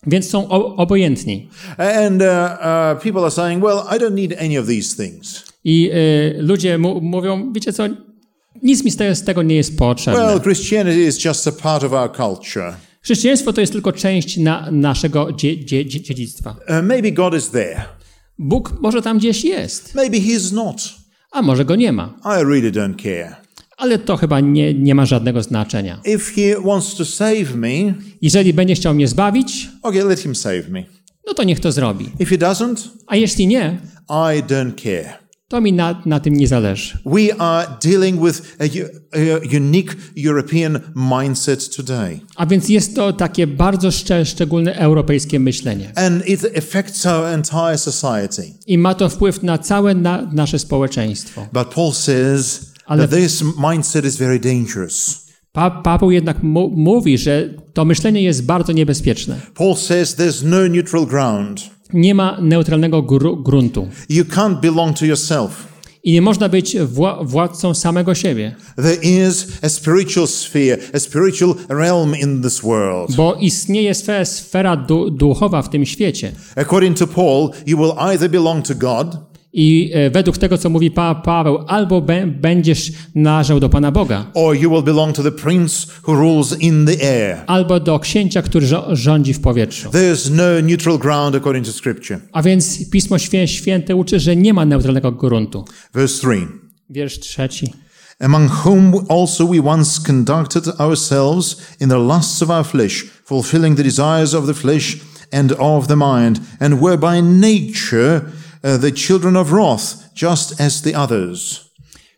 więc 0.08 0.30
są 0.30 0.48
obojętni. 0.78 1.50
And 1.78 2.22
uh, 2.22 2.28
uh, 2.28 3.04
people 3.04 3.22
are 3.22 3.32
saying, 3.32 3.64
well, 3.64 3.78
I 3.96 4.00
don't 4.00 4.16
need 4.16 4.34
any 4.42 4.60
of 4.60 4.68
these 4.68 4.96
things. 5.04 5.44
I 5.64 5.90
e, 5.94 6.42
ludzie 6.42 6.78
mu- 6.78 7.02
mówią, 7.02 7.54
wiecie 7.54 7.74
co, 7.74 7.84
nic 8.64 8.84
mi 8.86 8.92
z 8.92 8.98
tego, 8.98 9.16
z 9.16 9.24
tego 9.24 9.44
nie 9.44 9.56
jest 9.56 9.78
potrzebne. 9.78 10.26
Well, 10.26 10.42
Christianity 10.42 11.04
is 11.08 11.26
just 11.26 11.48
a 11.48 11.52
part 11.52 11.84
of 11.84 11.94
our 11.94 12.12
culture. 12.12 12.74
Chrześcijaństwo 13.06 13.54
to 13.54 13.62
jest 13.62 13.74
tylko 13.74 13.92
część 13.92 14.38
na, 14.38 14.72
naszego 14.72 15.32
dzie, 15.32 15.66
dzie, 15.66 15.86
dzie, 15.86 16.02
dziedzictwa. 16.02 16.50
Uh, 16.70 16.86
maybe 16.88 17.12
God 17.12 17.36
is 17.38 17.50
there. 17.50 17.82
Bóg 18.40 18.74
może 18.82 19.02
tam 19.02 19.18
gdzieś 19.18 19.44
jest, 19.44 19.96
Maybe 19.96 20.20
He 20.22 20.32
is 20.32 20.52
not. 20.52 20.94
a 21.32 21.42
może 21.42 21.66
go 21.66 21.76
nie 21.76 21.92
ma. 21.92 22.14
I 22.26 22.44
really 22.44 22.72
don't 22.72 22.96
care. 22.96 23.36
Ale 23.78 24.00
to 24.00 24.18
chyba 24.18 24.40
nie, 24.40 24.74
nie 24.74 24.96
ma 24.96 25.06
żadnego 25.06 25.44
znaczenia. 25.44 26.02
If 26.06 26.32
He 26.36 26.62
wants 26.62 26.96
to 26.96 27.06
save 27.06 27.56
me, 27.56 27.94
Jeżeli 28.22 28.54
będzie 28.54 28.76
chciał 28.76 28.94
mnie 28.94 29.08
zbawić, 29.08 29.70
okay, 29.82 30.04
let 30.04 30.20
Him 30.20 30.36
save 30.36 30.70
me. 30.70 30.84
no 31.28 31.34
to 31.34 31.44
niech 31.44 31.60
to 31.60 31.72
zrobi. 31.72 32.06
If 32.20 32.26
He 32.26 32.38
doesn't, 32.38 32.76
A 33.08 33.16
jeśli 33.16 33.48
nie, 33.48 33.78
I 34.10 34.44
don't 34.44 34.76
care. 34.76 35.25
To 35.48 35.62
mi 35.62 35.74
na, 35.74 36.02
na 36.06 36.20
tym 36.20 36.34
nie 36.34 36.48
zależy. 36.48 36.98
We 37.06 37.36
are 37.42 37.68
dealing 37.84 38.22
with 38.26 38.42
a, 38.60 38.64
a 39.18 39.56
unique 39.58 39.96
European 40.26 40.80
mindset 40.96 41.76
today. 41.76 42.20
A 42.36 42.46
więc 42.46 42.70
jest 42.70 42.96
to 42.96 43.14
takie 43.14 43.48
bardzo 43.48 43.88
szcz- 43.90 44.26
szczególne 44.26 44.76
europejskie 44.76 45.40
myślenie. 45.40 45.92
And 45.96 46.28
it 46.30 46.46
affects 46.58 47.06
our 47.06 47.26
entire 47.26 47.78
society. 47.78 48.54
I 48.68 48.78
ma 48.78 48.94
to 48.96 49.10
wpływ 49.10 49.44
na 49.44 49.58
całe 49.58 49.96
na, 49.96 50.30
nasze 50.34 50.60
społeczeństwo. 50.60 51.48
But 51.54 51.68
Paul 51.68 51.92
says 51.94 52.72
Ale- 52.86 53.08
that 53.08 53.20
this 53.20 53.44
mindset 53.72 54.06
is 54.06 54.16
very 54.16 54.40
dangerous. 54.40 55.26
Pa, 55.52 55.72
Paweł 55.72 56.12
jednak 56.12 56.38
mówi, 56.76 57.18
że 57.18 57.50
to 57.74 57.86
myślenie 57.86 58.22
jest 58.22 58.46
bardzo 58.46 58.72
niebezpieczne. 58.74 59.36
Paul 59.54 59.76
says 59.76 60.18
there's 60.18 60.44
no 60.46 60.68
neutral 60.68 61.06
ground. 61.06 61.75
Nie 61.96 62.16
ma 62.16 62.38
neutralnego 62.42 63.02
gru, 63.02 63.38
gruntu. 63.38 63.88
You 64.10 64.24
can't 64.26 64.60
belong 64.60 64.98
to 64.98 65.06
yourself. 65.06 65.76
I 66.04 66.12
nie 66.14 66.22
można 66.22 66.50
być 66.50 66.76
wła- 66.78 67.28
władcą 67.28 67.74
samego 67.74 68.16
siebie, 68.16 68.56
There 68.76 68.96
is 69.04 69.48
a 69.62 69.70
spiritual 69.70 70.28
sphere, 70.28 70.78
a 70.94 71.00
spiritual 71.00 71.56
realm 71.70 72.16
in 72.16 72.42
this 72.42 72.62
world. 72.62 73.16
bo 73.16 73.36
istnieje 73.36 73.94
sfera, 73.94 74.26
sfera 74.26 74.76
du, 74.78 75.10
duchowa 75.10 75.62
w 75.62 75.70
tym 75.70 75.86
świecie. 75.86 76.32
According 76.56 76.98
to 76.98 77.08
Paul, 77.08 77.50
you 77.68 77.78
will 77.78 77.94
either 78.00 78.30
belong 78.30 78.66
to 78.66 78.76
God 78.76 79.18
I 79.58 79.92
e, 79.94 80.10
według 80.10 80.38
tego, 80.38 80.58
co 80.58 80.70
mówi 80.70 80.92
pa, 80.92 81.16
Paweł, 81.16 81.60
albo 81.68 82.02
bę- 82.02 82.32
będziesz 82.32 82.92
należał 83.16 83.60
do 83.60 83.70
Pana 83.70 83.92
Boga, 83.92 84.26
albo 87.48 87.80
do 87.80 88.00
księcia, 88.00 88.42
który 88.42 88.68
rządzi 88.92 89.34
w 89.34 89.40
powietrzu. 89.42 89.90
No 90.32 90.44
neutral 90.64 90.98
ground 91.00 91.36
according 91.36 91.66
to 91.66 91.72
scripture. 91.72 92.20
A 92.32 92.42
więc 92.42 92.90
Pismo 92.90 93.20
Świę, 93.20 93.48
Święte 93.48 93.96
uczy, 93.96 94.20
że 94.20 94.36
nie 94.36 94.54
ma 94.54 94.66
neutralnego 94.66 95.12
gruntu. 95.12 95.66
Verse 95.94 96.18
3. 96.20 96.48
Wiersz 96.90 97.20
trzeci. 97.20 97.74
Among 98.20 98.52
whom 98.66 98.94
also 99.10 99.48
we 99.48 99.62
once 99.70 100.02
conducted 100.08 100.80
ourselves 100.80 101.58
in 101.80 101.90
the 101.90 101.98
lusts 101.98 102.42
of 102.42 102.50
our 102.50 102.66
flesh, 102.66 103.06
fulfilling 103.26 103.78
the 103.78 103.84
desires 103.84 104.34
of 104.34 104.46
the 104.46 104.54
flesh 104.54 104.98
and 105.32 105.52
of 105.60 105.88
the 105.88 105.96
mind, 105.96 106.40
and 106.60 106.82
were 106.82 106.98
by 106.98 107.22
nature 107.24 108.22
the 108.82 108.92
children 108.92 109.36
of 109.36 109.52
wrath, 109.52 110.10
just 110.22 110.62
as 110.62 110.82
the 110.82 111.00
others. 111.00 111.66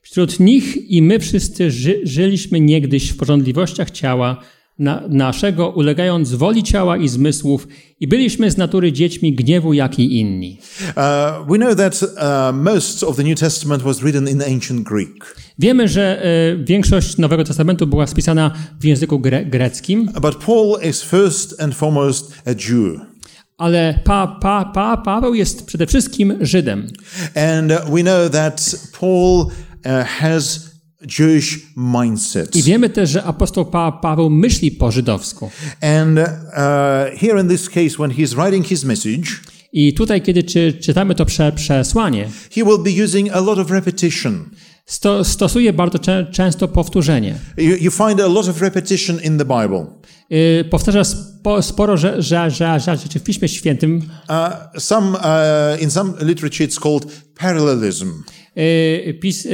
Wśród 0.01 0.39
nich 0.39 0.91
i 0.91 1.01
my 1.01 1.19
wszyscy 1.19 1.71
ży, 1.71 1.99
żyliśmy 2.03 2.59
niegdyś 2.59 3.09
w 3.09 3.17
porządliwościach 3.17 3.91
ciała 3.91 4.41
na, 4.79 5.03
naszego, 5.09 5.69
ulegając 5.69 6.33
woli 6.33 6.63
ciała 6.63 6.97
i 6.97 7.07
zmysłów, 7.07 7.67
i 7.99 8.07
byliśmy 8.07 8.51
z 8.51 8.57
natury 8.57 8.91
dziećmi 8.91 9.33
gniewu, 9.33 9.73
jak 9.73 9.99
i 9.99 10.19
inni. 10.19 10.59
Uh, 10.87 11.47
we 11.49 11.57
know 11.57 11.75
that 11.75 12.03
uh, 12.03 12.63
most 12.63 13.03
of 13.03 13.15
the 13.15 13.23
New 13.23 13.39
Testament 13.39 13.83
was 13.83 13.99
written 13.99 14.27
in 14.29 14.41
ancient 14.41 14.83
Greek, 14.83 15.35
Wiemy, 15.59 15.87
że 15.87 16.23
e, 16.23 16.57
większość 16.63 17.17
Nowego 17.17 17.43
Testamentu 17.43 17.87
była 17.87 18.07
spisana 18.07 18.51
w 18.79 18.85
języku 18.85 19.19
gre, 19.19 19.45
greckim, 19.45 20.09
but 20.21 20.35
Paul 20.35 20.89
is 20.89 21.03
first 21.03 21.61
and 21.61 21.75
foremost 21.75 22.33
a 22.45 22.49
Jew. 22.49 23.16
Ale 23.57 23.99
pa, 24.03 24.27
pa, 24.41 24.65
pa, 24.65 24.97
Paweł 24.97 25.33
jest 25.33 25.65
przede 25.65 25.87
wszystkim 25.87 26.37
Żydem. 26.41 26.87
And 27.35 27.71
uh, 27.71 27.95
we 27.95 28.01
know 28.01 28.31
that 28.31 28.75
Paul 28.99 29.39
uh, 29.39 30.07
has 30.07 30.71
Jewish 31.19 31.59
mindset. 31.77 32.55
I 32.55 32.63
wiemy 32.63 32.89
też, 32.89 33.09
że 33.09 33.23
apostoł 33.23 33.65
pa, 33.65 33.91
Paweł 33.91 34.29
myśli 34.29 34.71
po 34.71 34.91
żydowsku. 34.91 35.51
And 35.81 36.19
uh, 36.19 37.19
here 37.19 37.41
in 37.41 37.49
this 37.49 37.69
case, 37.69 37.89
when 37.89 38.11
he's 38.11 38.35
writing 38.35 38.67
his 38.67 38.83
message, 38.83 39.27
I 39.73 39.93
tutaj, 39.93 40.21
kiedy 40.21 40.43
czy, 40.43 40.73
czytamy 40.73 41.15
to 41.15 41.25
prze, 41.25 41.51
przesłanie, 41.51 42.29
he 42.55 42.63
will 42.63 42.77
be 42.77 43.03
using 43.03 43.31
a 43.31 43.39
lot 43.39 43.59
of 43.59 43.71
repetition. 43.71 44.49
Sto, 44.87 45.23
stosuje 45.23 45.73
bardzo 45.73 45.99
czę, 45.99 46.27
często 46.31 46.67
powtórzenie. 46.67 47.35
You, 47.57 47.75
you 47.81 47.91
find 47.91 48.21
a 48.21 48.27
lot 48.27 48.47
of 48.49 48.61
repetition 48.61 49.19
in 49.23 49.37
the 49.37 49.45
Bible. 49.45 49.85
Yy, 50.29 50.65
powtarza 50.69 51.03
spo, 51.03 51.61
sporo 51.61 51.97
że, 51.97 52.21
że, 52.21 52.51
że, 52.51 52.79
rzeczy 52.79 53.19
w 53.19 53.23
Piśmie 53.23 53.47
Świętym. 53.47 54.01
Uh, 54.29 54.81
some, 54.81 55.17
uh, 55.17 55.81
in 55.81 55.91
some 55.91 56.13
literature, 56.19 56.67
it's 56.67 56.79
called 56.79 57.05
parallelism. 57.39 58.23
Yy, 58.55 59.13
pis, 59.13 59.45
yy, 59.45 59.51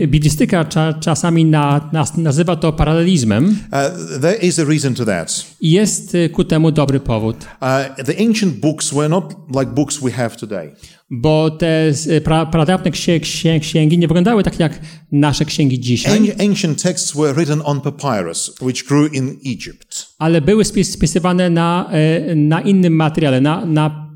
yy, 0.00 0.08
biblistyka 0.08 0.64
cza, 0.64 0.92
czasami 0.92 1.44
na, 1.44 1.90
nas, 1.92 2.16
nazywa 2.16 2.56
to 2.56 2.72
paralelizmem 2.72 3.44
Uh, 3.48 4.20
there 4.20 4.38
is 4.42 4.58
a 4.58 4.64
reason 4.64 4.94
to 4.94 5.04
that. 5.04 5.44
jest 5.60 6.14
yy, 6.14 6.28
ku 6.28 6.44
temu 6.44 6.72
dobry 6.72 7.00
powód. 7.00 7.36
Uh, 7.36 8.04
the 8.04 8.14
ancient 8.18 8.54
books 8.54 8.92
were 8.92 9.08
not 9.08 9.34
like 9.56 9.72
books 9.72 9.98
we 10.02 10.10
have 10.10 10.36
today. 10.36 10.70
Bo 11.10 11.50
te 11.50 11.92
yy, 12.06 12.20
pra, 12.20 12.46
pradawne 12.46 12.90
księ, 12.90 13.20
księ, 13.20 13.60
księgi 13.60 13.98
nie 13.98 14.08
wyglądały 14.08 14.42
tak 14.42 14.60
jak 14.60 14.80
nasze 15.12 15.44
księgi 15.44 15.80
dzisiaj, 15.80 16.18
An- 16.18 16.50
ancient 16.50 16.82
texts 16.82 17.12
were 17.16 17.34
written 17.34 17.62
on 17.64 17.80
papyrus, 17.80 18.54
which 18.62 18.84
grew 18.84 19.14
in 19.14 19.38
Egypt. 19.46 20.06
ale 20.18 20.40
były 20.40 20.64
spis, 20.64 20.92
spisywane 20.92 21.50
na, 21.50 21.90
yy, 22.28 22.36
na 22.36 22.60
innym 22.60 22.92
materiale, 22.96 23.40
na, 23.40 23.64
na 23.66 24.08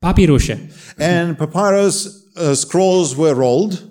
papirusie. 0.00 0.58
And 0.98 1.38
papyrus 1.38 2.06
uh, 2.06 2.58
scrolls 2.58 3.14
were 3.14 3.34
rolled, 3.34 3.82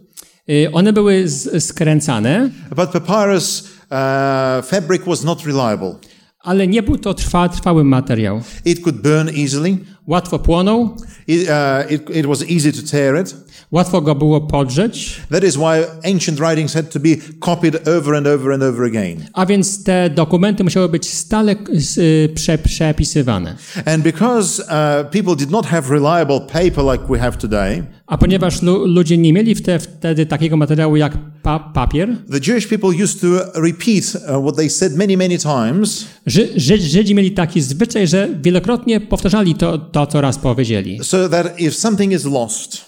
one 0.73 0.93
były 0.93 1.25
skręcane, 1.59 2.49
but 2.75 2.89
papyrus 2.89 3.61
uh, 3.61 4.65
fabric 4.65 5.05
was 5.05 5.23
not 5.23 5.45
reliable. 5.45 5.95
Ale 6.45 6.67
nie 6.67 6.83
był 6.83 6.97
to 6.97 7.13
trwa, 7.13 7.49
trwały 7.49 7.83
materiał. 7.83 8.41
It 8.65 8.81
could 8.81 9.01
burn 9.01 9.29
easily. 9.37 9.77
Łatwo 10.07 10.39
płonął, 10.39 10.95
It, 11.27 11.49
uh, 11.49 11.91
it, 11.91 12.09
it 12.15 12.25
was 12.25 12.43
easy 12.51 12.71
to 12.71 12.91
tear 12.91 13.21
it. 13.21 13.35
Łatwo 13.71 14.01
go 14.01 14.15
było 14.15 14.41
podrzeć, 14.41 15.21
That 15.31 15.43
is 15.43 15.55
why 15.55 15.85
ancient 16.13 16.39
writings 16.39 16.73
had 16.73 16.89
to 16.93 16.99
be 16.99 17.09
copied 17.39 17.87
over 17.87 18.15
and 18.15 18.27
over 18.27 18.51
and 18.53 18.63
over 18.63 18.85
again. 18.85 19.25
a 19.33 19.45
więc 19.45 19.83
te 19.83 20.09
dokumenty 20.09 20.63
musiały 20.63 20.89
być 20.89 21.09
stale 21.09 21.55
y, 21.97 22.29
prze, 22.35 22.57
przepisywane. 22.57 23.55
And 23.85 24.03
because 24.03 24.59
uh, 24.63 25.09
people 25.11 25.35
did 25.35 25.51
not 25.51 25.65
have 25.65 25.89
reliable 25.89 26.39
paper 26.41 26.83
like 26.93 27.03
we 27.09 27.19
have 27.19 27.37
today, 27.37 27.83
A 28.07 28.17
ponieważ 28.17 28.61
lu, 28.61 28.85
ludzie 28.87 29.17
nie 29.17 29.33
mieli 29.33 29.55
wte, 29.55 29.79
wtedy 29.79 30.25
takiego 30.25 30.57
materiału 30.57 30.95
jak 30.95 31.17
pa, 31.43 31.59
papier, 31.59 32.09
the 32.31 32.39
Jewish 32.51 32.67
people 32.67 33.03
used 33.03 33.21
to 33.21 33.27
repeat 33.61 34.15
uh, 34.15 34.41
what 34.43 34.55
they 34.55 34.69
said 34.69 34.95
many, 34.95 35.17
many 35.17 35.37
times 35.37 36.05
Ży, 36.25 36.49
Ży, 36.55 36.77
Żydzi 36.77 37.15
mieli 37.15 37.31
taki 37.31 37.61
zwyczaj, 37.61 38.07
że 38.07 38.29
wielokrotnie 38.41 38.99
powtarzali 39.01 39.55
to, 39.55 39.77
to, 39.77 40.07
co 40.07 40.21
raz 40.21 40.37
powiedzieli. 40.37 40.99
so 41.03 41.29
that 41.29 41.59
if 41.59 41.71
something 41.71 42.13
is 42.13 42.25
lost, 42.25 42.85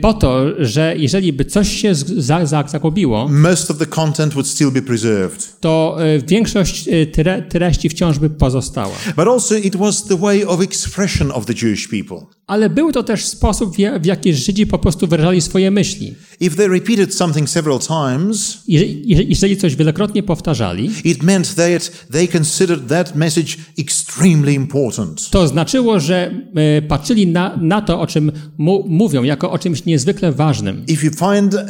po 0.00 0.14
to, 0.14 0.44
że 0.58 0.94
jeżeli 0.96 1.32
by 1.32 1.44
coś 1.44 1.68
się 1.68 1.94
za, 1.94 2.46
za, 2.46 2.64
zagubiło, 2.68 3.28
most 3.28 3.70
of 3.70 3.78
the 3.78 3.86
content 3.86 4.32
would 4.32 4.46
still 4.48 4.70
be 4.70 4.82
preserved. 4.82 5.60
to 5.60 5.96
e, 6.00 6.18
większość 6.18 6.88
e, 6.88 7.06
tre, 7.06 7.42
treści 7.42 7.88
wciąż 7.88 8.18
by 8.18 8.30
pozostała. 8.30 8.94
But 9.16 9.28
also, 9.28 9.54
it 9.54 9.76
was 9.76 10.04
the 10.04 10.16
way 10.16 10.44
of 10.44 10.60
expression 10.60 11.30
of 11.30 11.46
the 11.46 11.54
Jewish 11.62 11.88
people. 11.88 12.18
Ale 12.52 12.70
był 12.70 12.92
to 12.92 13.02
też 13.02 13.24
sposób, 13.24 13.74
w 13.74 13.78
ja- 13.78 13.98
w 13.98 14.04
jaki 14.04 14.34
Żydzi 14.34 14.66
po 14.66 14.78
prostu 14.78 15.06
wyrażali 15.06 15.40
swoje 15.40 15.70
myśli. 15.70 16.14
If 16.40 16.56
they 16.56 16.68
repeated 16.68 17.14
something 17.14 17.50
several 17.50 17.78
times, 17.78 18.58
Jeżeli, 18.68 19.02
jeżeli- 19.30 19.56
coś 19.56 19.76
wielokrotnie 19.76 20.22
powtarzali, 20.22 20.90
it 21.04 21.22
meant 21.22 21.54
that 21.54 21.90
they 22.12 22.28
considered 22.28 22.88
that 22.88 23.16
message 23.16 23.52
extremely 23.78 24.52
important. 24.52 25.30
to 25.30 25.48
znaczyło, 25.48 26.00
że 26.00 26.30
e, 26.56 26.82
patrzyli 26.82 27.26
na, 27.26 27.56
na 27.56 27.82
to, 27.82 28.00
o 28.00 28.06
czym 28.06 28.32
mu, 28.58 28.84
mówią, 28.88 29.22
jako 29.22 29.50
o 29.50 29.58
czymś 29.58 29.84
niezwykle 29.84 30.32
ważnym. 30.32 30.84
If 30.88 31.06
you 31.06 31.12
find 31.12 31.54
uh, 31.54 31.60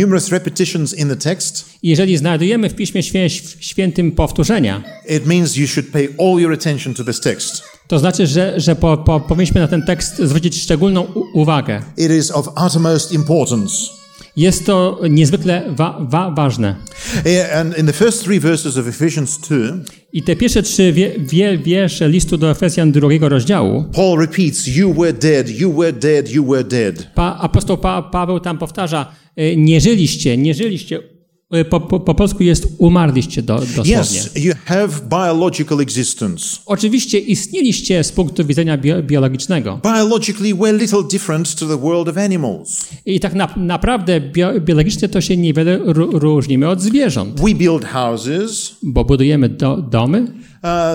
numerous 0.00 0.28
repetitions 0.28 0.98
in 0.98 1.08
the 1.08 1.16
text, 1.16 1.64
Jeżeli 1.82 2.16
znajdujemy 2.16 2.68
w 2.68 2.74
Piśmie 2.74 3.02
Świę, 3.02 3.30
Świętym 3.60 4.12
powtórzenia, 4.12 4.82
it 5.16 5.26
means 5.26 5.56
you 5.56 5.66
should 5.66 5.88
pay 5.90 6.08
all 6.18 6.40
your 6.40 6.52
attention 6.52 6.94
to 6.94 7.04
this 7.04 7.20
text. 7.20 7.62
To 7.90 7.98
znaczy, 7.98 8.26
że, 8.26 8.60
że 8.60 8.76
po, 8.76 8.96
po, 8.96 9.20
powinniśmy 9.20 9.60
na 9.60 9.68
ten 9.68 9.82
tekst 9.82 10.18
zwrócić 10.18 10.62
szczególną 10.62 11.06
uwagę. 11.34 11.82
It 11.96 12.10
is 12.10 12.30
of 12.30 12.48
uttermost 12.66 13.12
importance. 13.12 13.74
Jest 14.36 14.66
to 14.66 15.00
niezwykle 15.10 15.62
wa, 15.76 15.98
wa, 16.00 16.30
ważne. 16.30 16.76
And 17.54 17.78
in 17.78 17.86
the 17.86 17.92
first 17.92 18.24
three 18.24 18.40
verses 18.40 18.76
of 18.76 18.86
Ephesians 18.88 19.38
2, 19.38 19.56
I 20.12 20.22
te 20.22 20.36
pierwsze 20.36 20.62
trzy 20.62 20.92
wie, 20.92 21.14
wie, 21.18 21.58
wiersze 21.58 22.08
listu 22.08 22.36
do 22.36 22.50
Efezjan 22.50 22.92
drugiego 22.92 23.28
rozdziału, 23.28 23.84
Paul 23.92 24.20
repeats, 24.20 24.66
You 24.66 24.94
were 24.94 25.12
dead, 25.12 25.48
you 25.60 25.72
were 25.72 25.92
dead, 25.92 26.30
you 26.30 26.46
were 26.46 26.64
dead. 26.64 27.06
pa, 27.14 27.38
apostoł 27.40 27.78
pa, 27.78 28.02
Paweł 28.02 28.40
tam 28.40 28.58
powtarza, 28.58 29.12
e, 29.36 29.56
nie 29.56 29.80
żyliście, 29.80 30.36
nie 30.36 30.54
żyliście. 30.54 31.19
E, 31.50 31.64
Po, 31.64 31.80
po, 31.80 32.00
po 32.00 32.14
polsku 32.14 32.42
jest 32.42 32.68
umarliście 32.78 33.42
do, 33.42 33.54
dosłownie. 33.58 34.00
Yes, 34.00 34.30
you 34.44 34.52
have 34.64 34.88
biological 35.10 35.80
existence. 35.80 36.58
Oczywiście 36.66 37.18
istnieliście 37.18 38.04
z 38.04 38.12
punktu 38.12 38.44
widzenia 38.44 38.78
bio, 38.78 39.02
biologicznego. 39.02 39.80
Biologically, 39.84 40.54
we're 40.54 40.78
little 40.78 41.02
different 41.10 41.54
to 41.54 41.66
the 41.66 41.76
world 41.78 42.08
of 42.08 42.16
animals. 42.16 42.88
I 43.06 43.20
tak 43.20 43.34
na, 43.34 43.48
naprawdę 43.56 44.20
bio, 44.20 44.60
biologicznie 44.60 45.08
to 45.08 45.20
się 45.20 45.36
niewiele 45.36 45.78
ró- 45.78 46.18
różnimy 46.18 46.68
od 46.68 46.80
zwierząt, 46.82 47.40
We 47.40 47.54
build 47.54 47.84
houses, 47.84 48.76
bo 48.82 49.04
budujemy 49.04 49.48
do, 49.48 49.76
domy, 49.76 50.26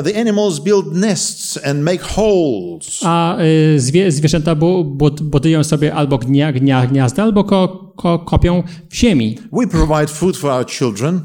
the 0.03 0.15
animals 0.15 0.60
build 0.60 0.95
nests 0.95 1.57
and 1.57 1.84
make 1.84 2.03
holes. 2.03 3.01
a 3.03 3.38
y, 3.39 3.79
zwie, 3.79 4.12
zwierzęta 4.12 4.55
bu, 4.55 4.84
bud, 4.84 5.22
budują 5.22 5.63
sobie 5.63 5.93
albo 5.93 6.17
gnia, 6.17 6.51
gnia, 6.51 6.88
gniazda, 6.88 7.24
albo 7.24 7.43
ko, 7.43 7.93
ko, 7.95 8.19
kopią 8.19 8.63
w 8.89 8.95
ziemi. 8.95 9.38
We 9.51 9.67
provide 9.67 10.07
food 10.07 10.38
for 10.38 10.51
our 10.51 10.65
children, 10.65 11.22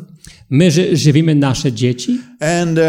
My 0.52 0.70
ży, 0.70 0.96
żywimy 0.96 1.34
nasze 1.34 1.72
dzieci 1.72 2.20
and 2.40 2.78
uh, 2.78 2.84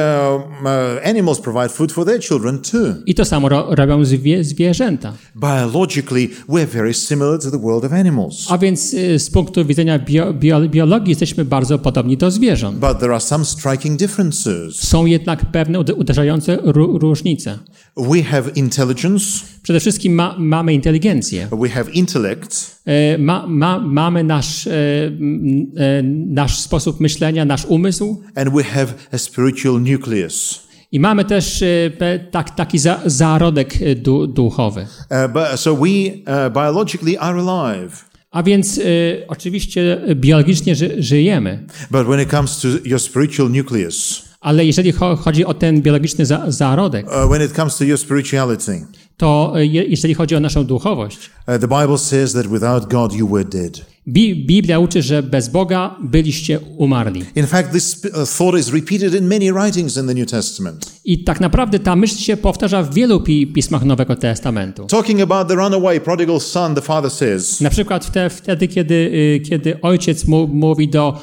uh, 0.61 1.07
animals 1.09 1.39
provide 1.41 1.69
food 1.69 1.91
for 1.91 2.05
their 2.05 2.21
children 2.21 2.59
too. 2.71 2.93
i 3.05 3.15
to 3.15 3.25
samo 3.25 3.49
ro, 3.49 3.67
robią 3.75 4.05
zwie, 4.05 4.43
zwierzęta. 4.43 5.13
Biologically, 5.35 6.29
we're 6.49 6.65
very 6.67 6.93
similar 6.93 7.39
to 7.39 7.51
the 7.51 7.57
world 7.59 7.85
of 7.85 7.93
animals. 7.93 8.45
A 8.49 8.57
więc 8.57 8.93
y, 8.93 9.19
z 9.19 9.29
punktu 9.29 9.65
widzenia 9.65 9.99
bio, 9.99 10.33
bio, 10.33 10.61
biologii 10.69 11.09
jesteśmy 11.09 11.45
bardzo 11.45 11.79
podobni 11.79 12.17
do 12.17 12.31
zwierząt. 12.31 12.77
But 12.79 12.99
there 12.99 13.11
are 13.11 13.19
some 13.21 13.45
striking 13.45 13.99
differences. 13.99 14.75
Są 14.75 15.05
jednak 15.05 15.45
pewne 15.51 15.79
ude- 15.79 15.93
uderzające 15.93 16.57
ró, 16.63 16.85
różnice. 16.99 17.59
We 17.97 18.23
have 18.23 18.43
intelligence, 18.55 19.25
Przede 19.63 19.79
wszystkim 19.79 20.13
ma, 20.13 20.35
mamy 20.39 20.73
inteligencję. 20.73 21.47
we 21.61 21.69
have 21.69 21.91
intellect, 21.91 22.81
E, 22.85 23.17
Ma, 23.17 23.47
ma, 23.47 23.79
mamy 23.79 24.23
nasz, 24.23 24.67
e, 24.67 24.71
e, 24.73 26.03
nasz 26.27 26.59
sposób 26.59 26.99
myślenia, 26.99 27.45
nasz 27.51 27.65
umysł 27.65 28.23
and 28.35 28.49
we 28.49 28.63
have 28.63 28.87
a 29.11 29.17
spiritual 29.17 29.81
nucleus. 29.81 30.67
i 30.91 30.99
mamy 30.99 31.25
też 31.25 31.61
e, 31.61 32.19
tak, 32.31 32.55
taki 32.55 32.79
za, 32.79 32.99
zarodek 33.05 33.81
e, 33.81 33.95
du, 33.95 34.27
duchowy. 34.27 34.81
Uh, 34.81 35.33
but, 35.33 35.59
so 35.59 35.75
we 35.75 35.87
uh, 35.87 36.53
biologically 36.53 37.17
are 37.19 37.39
alive. 37.39 38.11
A 38.31 38.43
więc 38.43 38.77
e, 38.77 38.81
oczywiście 39.27 40.01
biologicznie 40.15 40.75
ży, 40.75 40.95
żyjemy, 41.03 41.65
But 41.91 42.07
when 42.07 42.21
it 42.21 42.29
comes 42.29 42.61
to 42.61 42.67
your 42.85 42.99
spiritual 42.99 43.49
nucleus, 43.49 44.25
ale 44.41 44.65
jeżeli 44.65 44.91
cho, 44.91 45.15
chodzi 45.15 45.45
o 45.45 45.53
ten 45.53 45.81
biologiczny 45.81 46.25
za, 46.25 46.51
zarodek, 46.51 47.07
uh, 47.07 47.29
when 47.31 47.45
it 47.45 47.51
comes 47.51 47.77
to 47.77 47.83
your 47.83 47.99
spirituality, 47.99 48.85
to 49.17 49.53
je, 49.55 49.83
jeżeli 49.83 50.13
chodzi 50.13 50.35
o 50.35 50.39
naszą 50.39 50.65
duchowość, 50.65 51.17
uh, 51.47 51.57
the 51.59 51.67
Bible 51.81 51.97
says 51.97 52.33
that 52.33 52.47
without 52.47 52.89
God 52.89 53.13
you 53.13 53.27
were 53.27 53.45
dead. 53.45 53.90
Bi, 54.07 54.45
Biblia 54.45 54.79
uczy, 54.79 55.01
że 55.01 55.23
bez 55.23 55.49
Boga 55.49 55.95
byliście 56.03 56.59
umarli. 56.59 57.23
In 57.35 57.47
fact, 57.47 57.71
this 57.71 58.05
uh, 58.05 58.29
thought 58.37 58.59
is 58.59 58.73
repeated 58.73 59.13
in 59.13 59.27
many 59.27 59.53
writings 59.53 59.97
in 59.97 60.07
the 60.07 60.13
New 60.13 60.29
Testament. 60.29 60.91
I 61.05 61.23
tak 61.23 61.41
naprawdę 61.41 61.79
ta 61.79 61.95
myśl 61.95 62.17
się 62.17 62.37
powtarza 62.37 62.83
w 62.83 62.93
wielu 62.93 63.21
pi, 63.21 63.47
pismach 63.47 63.85
Nowego 63.85 64.15
Testamentu. 64.15 64.87
Talking 64.87 65.21
about 65.21 65.47
the 65.47 65.55
runaway 65.55 65.99
prodigal 65.99 66.39
son, 66.39 66.75
the 66.75 66.81
father 66.81 67.11
says, 67.11 67.61
Na 67.61 67.69
przykład 67.69 68.05
wte, 68.05 68.29
wtedy, 68.29 68.67
kiedy, 68.67 68.95
y, 68.95 69.39
kiedy 69.49 69.81
ojciec 69.81 70.25
mówi 70.47 70.87
do 70.89 71.21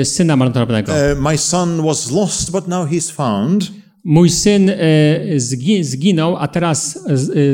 y, 0.00 0.04
syna 0.04 0.36
marnotrawnego, 0.36 0.92
uh, 0.92 1.20
My 1.20 1.38
son 1.38 1.82
was 1.82 2.10
lost, 2.10 2.50
but 2.50 2.68
now 2.68 2.88
he's 2.88 3.12
found. 3.12 3.72
mój 4.04 4.30
syn 4.30 4.70
y, 4.70 5.40
zgi, 5.40 5.84
zginął, 5.84 6.36
a 6.36 6.48
teraz 6.48 6.98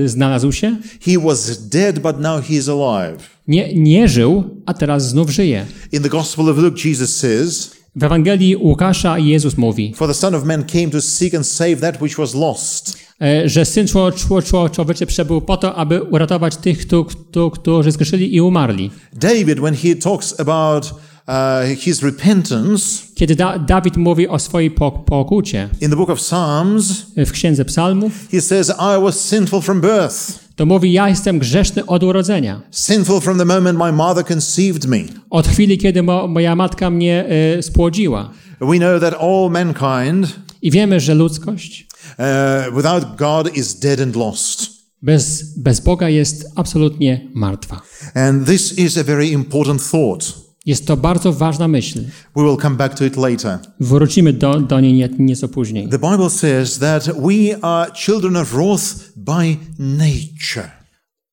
znalazł 0.06 0.52
się. 0.52 0.76
He 1.00 1.18
was 1.18 1.68
dead, 1.68 1.98
but 1.98 2.20
now 2.20 2.44
he 2.44 2.54
is 2.54 2.68
alive. 2.68 3.31
Nie, 3.48 3.74
nie 3.74 4.08
żył, 4.08 4.44
a 4.66 4.74
teraz 4.74 5.08
znów 5.08 5.30
żyje. 5.30 5.66
In 5.92 6.02
the 6.02 6.08
Gospel 6.08 6.48
of 6.50 6.58
Luke, 6.58 6.88
Jesus 6.88 7.16
says, 7.16 7.70
W 7.96 8.04
Ewangelii 8.04 8.56
Łukasza 8.56 9.18
Jezus 9.18 9.56
mówi, 9.56 9.92
For 9.96 10.08
the 10.08 10.14
Son 10.14 10.34
of 10.34 10.44
Man 10.44 10.64
came 10.64 10.88
to 10.90 11.00
seek 11.00 11.34
and 11.34 11.46
save 11.46 11.76
that 11.80 12.02
which 12.02 12.16
was 12.16 12.34
lost. 12.34 12.96
y, 13.44 13.48
że 13.48 13.64
Syn 13.64 13.86
czło, 13.86 14.12
czło, 14.12 14.42
czło, 14.42 14.68
Człowieczy 14.70 15.06
przebył 15.06 15.40
po 15.40 15.56
to, 15.56 15.74
aby 15.74 16.02
uratować 16.02 16.56
tych, 16.56 16.86
któ- 16.86 17.04
któ- 17.04 17.50
którzy 17.50 17.92
zgrzeszyli 17.92 18.34
i 18.34 18.40
umarli. 18.40 18.90
David, 19.12 19.58
when 19.60 19.74
he 19.74 19.94
talks 19.96 20.40
about 20.40 20.84
uh, 21.28 21.78
his 21.78 22.02
repentance 22.02 23.02
Kiedy 23.14 23.36
da, 23.36 23.58
Dawid 23.58 23.96
mówi 23.96 24.28
o 24.28 24.38
swojej 24.38 24.70
po, 24.70 24.92
pokucie 24.92 25.68
in 25.80 25.90
the 25.90 25.96
book 25.96 26.10
of 26.10 26.18
Psalms, 26.20 27.06
w 27.16 27.30
Księdze 27.32 27.64
Psalmów, 27.64 28.12
he 28.32 28.40
says, 28.40 28.70
I 28.70 29.02
was 29.02 29.20
sinful 29.28 29.60
from 29.62 29.80
birth, 29.80 30.41
to 30.56 30.66
mówi, 30.66 30.92
ja 30.92 31.08
jestem 31.08 31.38
grzeszny 31.38 31.86
od 31.86 32.02
urodzenia. 32.02 32.62
sinful 32.70 33.20
from 33.20 33.38
the 33.38 33.44
moment 33.44 33.78
my 33.78 33.92
mother 33.92 34.24
conceived 34.24 34.86
me. 34.86 34.98
Od 35.30 35.48
chwili, 35.48 35.78
kiedy 35.78 36.02
mo, 36.02 36.28
moja 36.28 36.56
matka 36.56 36.90
mnie 36.90 37.24
y, 37.58 37.62
spłodziła. 37.62 38.30
We 38.60 38.78
know 38.78 39.00
that 39.00 39.14
all 39.20 39.50
mankind 39.50 40.36
I 40.62 40.70
wiemy, 40.70 41.00
że 41.00 41.14
ludzkość 41.14 41.86
uh, 42.18 42.76
without 42.76 43.16
God 43.16 43.56
is 43.56 43.74
dead 43.78 44.00
and 44.00 44.16
lost. 44.16 44.66
bez, 45.02 45.42
bez 45.58 45.80
Boga 45.80 46.08
jest 46.08 46.46
absolutnie 46.56 47.28
martwa. 47.34 47.82
And 48.14 48.46
this 48.46 48.78
is 48.78 48.98
a 48.98 49.04
very 49.04 49.28
important 49.28 49.90
thought. 49.90 50.41
Jest 50.66 50.86
to 50.86 50.96
bardzo 50.96 51.32
ważna 51.32 51.68
myśl. 51.68 52.00
We 52.36 52.42
will 52.42 52.56
come 52.56 52.76
back 52.76 52.98
to 52.98 53.04
it 53.04 53.16
later. 53.16 53.58
Wrócimy 53.80 54.32
do, 54.32 54.60
do 54.60 54.80
niej 54.80 54.92
nie, 54.92 55.08
nieco 55.18 55.48
później. 55.48 55.88
The 55.88 55.98
Bible 55.98 56.30
says 56.30 56.78
that 56.78 57.04
we 57.04 57.64
are 57.64 57.92
children 57.94 58.36
of 58.36 58.52
wrath 58.52 59.12
by 59.16 59.56
nature. 59.78 60.70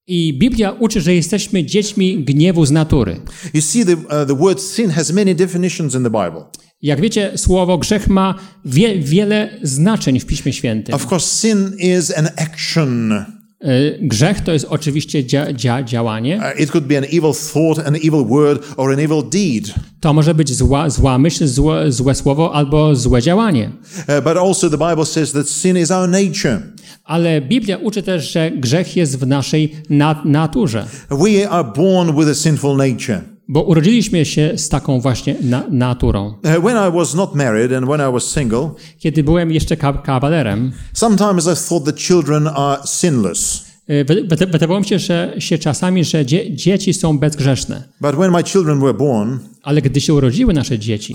I 0.08 0.34
Biblia 0.34 0.72
uczy, 0.72 1.02
że 1.02 1.16
jesteśmy 1.16 1.66
dziećmi 1.66 2.24
gniewu 2.24 2.66
z 2.66 2.72
natury. 2.72 3.22
You 3.54 3.62
see, 3.62 3.86
the, 3.86 3.96
uh, 3.96 4.28
the 4.28 4.36
word 4.36 4.62
sin 4.62 4.90
has 4.90 5.12
many 5.12 5.36
definitions 5.36 5.96
in 5.96 6.04
the 6.04 6.10
Bible. 6.10 6.44
Jak 6.82 7.02
wiecie, 7.02 7.32
słowo 7.38 7.78
grzech 7.78 8.08
ma 8.08 8.36
wie, 8.66 9.00
wiele 9.00 9.60
znaczeń 9.64 10.20
w 10.20 10.26
Piśmie 10.26 10.54
Świętym. 10.54 10.96
Of 10.96 11.12
course, 11.12 11.28
sin 11.28 11.78
is 11.80 12.18
an 12.18 12.30
action. 12.38 13.26
Y, 13.66 14.00
Grzech 14.02 14.42
to 14.42 14.52
jest 14.52 14.66
oczywiście 14.70 15.26
dzia, 15.26 15.54
dzia, 15.54 15.84
działanie. 15.84 16.42
Uh, 16.56 16.62
it 16.62 16.72
could 16.72 16.88
be 16.88 16.98
an 16.98 17.04
evil 17.04 17.34
thought, 17.54 17.88
an 17.88 17.96
evil 17.96 18.26
word, 18.26 18.66
or 18.78 18.94
an 18.94 19.00
evil 19.00 19.24
deed. 19.30 19.74
To 20.00 20.14
może 20.14 20.36
być 20.36 20.54
zła, 20.54 20.90
zła 20.90 21.18
myśl, 21.18 21.48
złe, 21.48 21.92
złe 21.92 22.16
słowo 22.16 22.54
albo 22.54 22.96
złe 22.96 23.22
działanie. 23.22 23.72
Uh, 23.98 24.24
but 24.24 24.38
also, 24.38 24.70
the 24.70 24.78
Bible 24.90 25.06
says 25.06 25.32
that 25.32 25.50
sin 25.50 25.78
is 25.78 25.92
our 25.92 26.10
nature. 26.10 26.62
Ale 27.04 27.42
Biblia 27.42 27.78
uczy 27.78 28.04
też, 28.04 28.32
że 28.32 28.52
grzech 28.52 28.96
jest 28.96 29.20
w 29.20 29.28
naszej 29.28 29.76
nat 29.90 30.26
naturze. 30.26 30.86
We 31.10 31.50
are 31.50 31.72
born 31.76 32.20
with 32.20 32.30
a 32.30 32.36
sinful 32.36 32.78
nature. 32.78 33.22
Bo 33.52 33.62
urodziliśmy 33.62 34.26
się 34.26 34.58
z 34.58 34.70
taką 34.70 35.02
właśnie 35.02 35.36
na 35.42 35.64
naturą. 35.72 36.28
Uh, 36.28 36.64
when 36.66 36.90
I 36.90 36.98
was 36.98 37.16
not 37.16 37.36
married 37.36 37.74
and 37.74 37.88
when 37.88 38.10
I 38.10 38.14
was 38.14 38.24
single, 38.32 38.70
Kiedy 39.00 39.24
byłem 39.24 39.52
jeszcze 39.52 39.78
ka 39.78 39.94
kawalerem, 39.94 40.72
sometimes 40.94 41.46
I 41.46 41.70
thought 41.70 41.86
that 41.86 41.96
children 41.98 42.48
are 42.48 42.82
sinless. 42.86 43.69
Wy- 44.08 44.48
Wydawało 44.52 44.80
mi 44.80 44.86
się, 44.86 45.00
że 45.00 45.34
się 45.40 45.58
czasami, 45.58 46.06
że 46.06 46.26
dzie, 46.26 46.56
dzieci 46.56 46.94
są 46.94 47.20
bezgrzeszne. 47.20 47.84
Born, 48.02 49.40
Ale 49.64 49.82
gdy 49.82 50.02
się 50.02 50.14
urodziły 50.14 50.54
nasze 50.54 50.80
dzieci, 50.80 51.14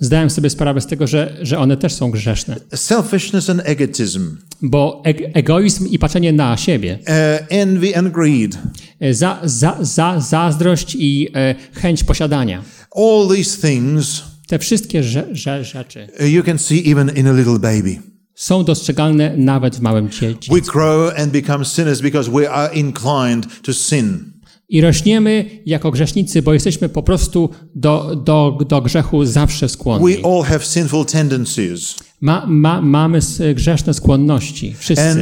zdałem 0.00 0.30
sobie 0.30 0.50
sprawę 0.50 0.80
z 0.80 0.86
tego, 0.86 1.06
że, 1.06 1.36
że 1.42 1.58
one 1.58 1.76
też 1.76 1.92
są 1.92 2.10
grzeszne. 2.10 2.56
Selfishness 2.74 3.50
and 3.50 3.60
egotism, 3.64 4.36
Bo 4.62 5.02
eg- 5.06 5.30
egoizm 5.34 5.86
i 5.86 5.98
patrzenie 5.98 6.32
na 6.32 6.56
siebie, 6.56 6.98
uh, 7.02 7.46
envy 7.48 7.96
and 7.96 8.12
greed, 8.12 8.58
e, 9.00 9.14
za, 9.14 9.40
za, 9.44 9.76
za, 9.80 10.20
zazdrość 10.20 10.94
i 10.98 11.28
e, 11.34 11.54
chęć 11.72 12.04
posiadania. 12.04 12.62
all 12.96 13.28
these 13.36 13.68
things 13.68 14.22
Te 14.48 14.58
wszystkie 14.58 15.02
rze, 15.02 15.24
rze, 15.32 15.64
rzeczy 15.64 16.08
you 16.20 16.42
can 16.42 16.58
see 16.58 16.90
even 16.90 17.10
in 17.16 17.26
a 17.26 17.32
little 17.32 17.58
baby. 17.58 17.98
Są 18.38 18.64
dostrzegalne 18.64 19.36
nawet 19.36 19.76
w 19.76 19.80
małym 19.80 20.10
dzieci. 20.10 20.50
We 20.54 20.60
grow 20.60 21.18
and 21.18 21.32
become 21.32 21.64
sinners 21.64 22.00
because 22.00 22.30
we 22.30 22.50
are 22.50 22.74
inclined 22.74 23.62
to 23.62 23.72
sin. 23.72 24.32
I 24.68 24.80
rośniemy 24.80 25.44
jako 25.66 25.90
grzesznicy, 25.90 26.42
bo 26.42 26.54
jesteśmy 26.54 26.88
po 26.88 27.02
prostu 27.02 27.50
do, 27.74 28.16
do, 28.16 28.58
do 28.68 28.82
grzechu 28.82 29.24
zawsze 29.24 29.68
skłonni. 29.68 30.16
We 30.16 30.28
all 30.28 30.42
have 30.42 30.60
sinful 30.64 31.04
tendencies, 31.04 31.96
Ma, 32.20 32.46
ma, 32.46 32.82
mamy 32.82 33.18
grzeszne 33.54 33.94
skłonności, 33.94 34.74
wszyscy. 34.78 35.10
and 35.10 35.20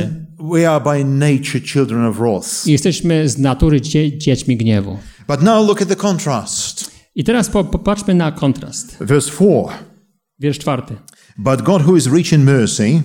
we 0.52 0.70
are 0.70 0.85
by 0.85 1.05
nature 1.05 1.61
children 1.61 2.05
of 2.05 2.16
wrath. 2.16 2.66
I 2.66 2.72
jesteśmy 2.72 3.29
z 3.29 3.38
natury 3.38 3.81
dzie, 3.81 4.18
dziećmi 4.18 4.57
gniewu. 4.57 4.98
But 5.29 5.42
now 5.42 5.68
look 5.68 5.83
at 5.83 5.88
the 5.88 5.96
contrast. 5.96 6.90
I 7.14 7.24
teraz 7.24 7.48
po, 7.48 7.64
popatrzmy 7.64 8.14
na 8.14 8.33
kontrast. 8.33 8.96
Verse 9.00 9.31
4 9.31 9.50
Wiersz 10.38 10.59
czwarty. 10.59 10.96
But 11.38 11.62
God, 11.62 11.83
who 11.83 11.96
is 11.96 12.07
rich 12.07 12.33
in 12.33 12.44
mercy, 12.44 13.03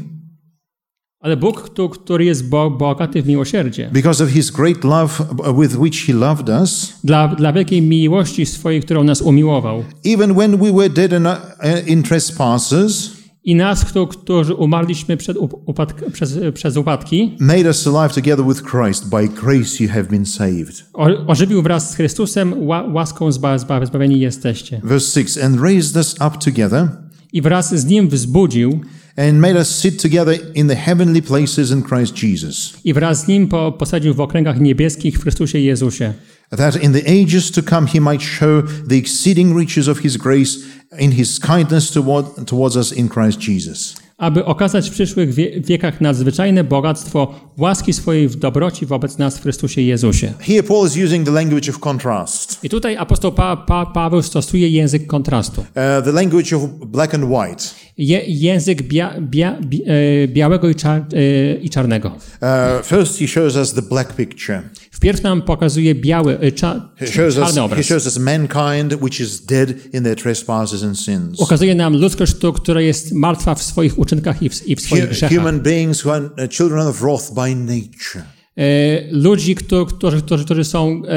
Ale 1.19 1.37
Bóg, 1.37 1.61
któ- 1.61 1.89
który 1.89 2.25
jest 2.25 2.49
bo, 2.49 2.69
bogaty 2.71 3.21
w 3.21 3.27
miłosierdzie, 3.27 3.89
because 3.93 4.23
of 4.23 4.29
his 4.29 4.51
great 4.51 4.83
love 4.83 5.25
with 5.61 5.75
which 5.77 6.05
he 6.05 6.13
loved 6.13 6.49
us, 6.49 6.93
dla, 7.03 7.27
dla 7.27 7.53
wielkiej 7.53 7.81
miłości 7.81 8.45
swojej, 8.45 8.81
którą 8.81 9.03
nas 9.03 9.21
umiłował, 9.21 9.83
even 10.05 10.33
when 10.35 10.57
we 10.57 10.71
were 10.73 10.89
dead 10.89 11.11
in, 11.13 11.25
uh, 11.25 11.87
in 11.87 12.03
trespasses, 12.03 13.11
i 13.43 13.55
nas, 13.55 13.85
któ- 13.85 14.07
którzy 14.07 14.55
umarliśmy 14.55 15.17
przed 15.17 15.37
up- 15.37 15.55
upadk- 15.67 16.11
przez, 16.11 16.39
przez 16.53 16.77
upadki, 16.77 17.35
made 17.39 17.67
us 17.67 17.87
alive 17.87 18.13
together 18.15 18.45
with 18.45 18.63
Christ. 18.63 19.09
By 19.09 19.27
grace 19.27 19.83
you 19.83 19.89
have 19.89 20.03
been 20.03 20.25
saved. 20.25 20.83
o, 20.93 21.05
ożywił 21.27 21.61
wraz 21.61 21.91
z 21.91 21.95
Chrystusem, 21.95 22.67
ła, 22.67 22.83
łaską 22.83 23.31
zba, 23.31 23.57
zba, 23.57 23.85
zbawieni 23.85 24.19
jesteście. 24.19 24.81
Verse 24.83 25.21
6 25.21 25.37
And 25.37 25.61
raised 25.61 25.95
us 25.95 26.13
up 26.27 26.37
together 26.45 26.89
I 27.33 27.41
wraz 27.41 27.75
z 27.75 27.85
Nim 27.85 28.09
wzbudził, 28.09 28.79
and 29.17 29.39
made 29.39 29.59
us 29.59 29.79
sit 29.79 30.01
together 30.01 30.37
in 30.55 30.67
the 30.67 30.75
heavenly 30.75 31.21
places 31.21 31.71
in 31.71 31.83
Christ 31.83 32.23
Jesus, 32.23 32.73
i 32.83 32.93
wraz 32.93 33.23
z 33.23 33.27
Nim 33.27 33.47
po, 33.47 33.71
posadził 33.71 34.13
w 34.13 34.21
okręgach 34.21 34.59
niebieskich 34.59 35.19
w 35.19 35.21
Chrystusie 35.21 35.59
Jezusie, 35.59 36.13
that 36.49 36.83
in 36.83 36.93
the 36.93 37.21
ages 37.21 37.51
to 37.51 37.61
come 37.63 37.87
he 37.87 38.01
might 38.01 38.23
show 38.23 38.63
the 38.89 38.97
exceeding 38.97 39.57
riches 39.57 39.87
of 39.87 39.99
his 39.99 40.17
grace 40.17 40.59
in 40.99 41.11
his 41.11 41.39
kindness 41.39 41.91
toward, 41.91 42.47
towards 42.47 42.75
us 42.75 42.93
in 42.93 43.09
Christ 43.09 43.39
Jesus. 43.39 44.00
Aby 44.21 44.45
okazać 44.45 44.89
w 44.89 44.93
przyszłych 44.93 45.33
wie, 45.33 45.61
wiekach 45.61 46.01
nadzwyczajne 46.01 46.63
bogactwo 46.63 47.35
łaski 47.57 47.93
swojej 47.93 48.27
w 48.27 48.35
dobroci 48.35 48.85
wobec 48.85 49.17
nas 49.17 49.37
w 49.37 49.41
Chrystusie 49.41 49.81
Jezusie. 49.81 50.33
Here 50.39 50.63
Paul 50.63 50.87
is 50.87 50.97
using 51.05 51.25
the 51.25 51.31
language 51.31 51.69
of 51.69 51.79
contrast, 51.79 52.59
I 52.63 52.69
tutaj 52.69 52.97
apostoł 52.97 53.31
pa, 53.31 53.57
pa, 53.57 53.85
Paweł 53.85 54.21
stosuje 54.21 54.69
język 54.69 55.07
kontrastu. 55.07 55.61
uh, 55.61 55.65
the 56.03 56.11
language 56.11 56.55
of 56.55 56.61
black 56.87 57.15
and 57.15 57.23
white. 57.23 57.63
Je, 57.97 58.21
język 58.27 58.81
bia, 58.81 59.13
bia, 59.21 59.57
bi, 59.61 59.83
e, 59.87 60.27
białego 60.27 60.69
i, 60.69 60.75
czar, 60.75 61.01
e, 61.13 61.53
i 61.55 61.69
czarnego. 61.69 62.07
Uh, 62.09 62.85
first, 62.85 63.19
he 63.19 63.27
shows 63.27 63.55
us 63.55 63.73
the 63.73 63.81
black 63.81 64.13
picture. 64.13 64.61
Wpierw 65.01 65.23
nam 65.23 65.41
pokazuje 65.41 65.95
biały, 65.95 66.39
e, 66.39 66.51
cza, 66.51 66.89
He 66.95 67.07
czarny 67.07 67.53
he 67.53 67.63
obraz. 67.63 67.85
shows 67.85 68.05
us 68.05 68.17
mankind 68.19 69.01
which 69.01 69.19
is 69.19 69.45
dead 69.45 69.73
in 69.93 70.03
their 70.03 70.15
trespasses 70.15 70.83
and 70.83 70.99
sins. 70.99 71.39
Ukazuje 71.39 71.75
nam 71.75 71.97
ludzkość, 71.97 72.33
któ- 72.35 72.53
która 72.53 72.81
jest 72.81 73.11
martwa 73.13 73.55
w 73.55 73.63
swoich 73.63 73.99
uczynkach 73.99 74.41
i 74.43 74.49
w, 74.49 74.67
i 74.67 74.75
w 74.75 74.81
swoich 74.81 75.09
grzechach. 75.09 75.37
Human 75.37 75.59
beings 75.59 76.05
who 76.05 76.13
are 76.13 76.25
uh, 76.25 76.49
children 76.51 76.87
of 76.87 77.01
wrath 77.01 77.33
by 77.33 77.55
nature. 77.55 78.23
E, 78.57 78.63
ludzi, 79.11 79.55
którzy, 79.55 80.21
którzy, 80.21 80.45
którzy, 80.45 80.63
są 80.63 81.01
e, 81.05 81.09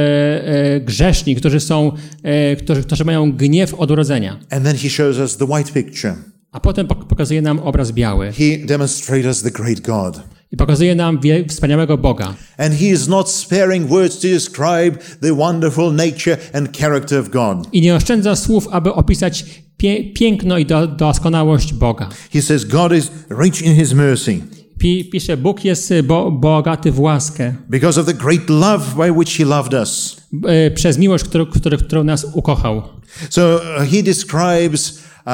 e, 0.75 0.81
grzeszni, 0.81 1.37
którzy, 1.37 1.61
są, 1.61 1.93
e, 2.23 2.57
którzy, 2.57 2.83
którzy 2.83 3.05
mają 3.05 3.33
gniew 3.33 3.75
od 3.75 3.91
urodzenia. 3.91 4.39
And 4.51 4.65
then 4.65 4.77
he 4.77 4.91
shows 4.91 5.19
us 5.19 5.37
the 5.37 5.45
white 5.45 5.73
picture. 5.73 6.15
A 6.53 6.61
potem 6.61 6.87
pok- 6.87 7.07
pokazuje 7.07 7.43
nam 7.43 7.59
obraz 7.59 7.93
biały 7.93 8.33
He 8.33 8.67
demonstrates 8.67 9.27
us 9.27 9.43
the 9.43 9.51
great 9.51 9.81
God. 9.81 10.21
I 10.55 10.57
pokazuje 10.57 10.95
nam 10.95 11.21
wspaniałego 11.49 11.99
Boga. 11.99 12.35
And 12.59 12.75
he 12.75 12.87
is 12.87 13.09
not 13.09 13.31
sparing 13.31 13.89
words 13.89 14.21
to 14.21 14.29
describe 14.29 14.99
the 15.21 15.35
wonderful 15.35 15.93
nature 15.93 16.37
and 16.53 16.79
character 16.79 17.19
of 17.21 17.29
God. 17.29 17.69
I 17.73 17.81
nie 17.81 17.95
oszczędza 17.95 18.37
słów, 18.37 18.69
aby 18.71 18.93
opisać 18.93 19.45
pie, 19.77 20.05
piękno 20.05 20.59
i 20.59 20.67
do, 20.67 20.87
doskonałość 20.87 21.73
Boga. 21.73 22.09
He 22.33 22.43
says 22.43 22.65
God 22.65 22.93
is 22.93 23.11
rich 23.41 23.63
in 23.63 23.75
his 23.75 23.93
mercy 23.93 24.41
Pi, 24.79 25.05
pisze, 25.05 25.37
Bóg 25.37 25.65
jest 25.65 25.91
y, 25.91 26.03
bo, 26.03 26.31
bogaty 26.31 26.93
w 26.93 27.01
łaskę 27.01 27.55
because 27.69 28.01
of 28.01 28.07
the 28.07 28.15
great 28.15 28.51
love 28.51 28.85
by 28.97 29.13
which 29.13 29.37
he 29.37 29.45
loved 29.45 29.75
us. 29.75 30.17
e, 30.49 30.71
przez 30.71 30.99
miłość, 30.99 31.25
którą, 31.25 31.47
którą, 31.47 31.77
którą 31.77 32.05
nas 32.05 32.27
ukochał. 32.33 32.83
So 33.31 33.57
uh, 33.57 33.91
he 33.91 34.03
describes 34.03 34.99
uh, 35.27 35.33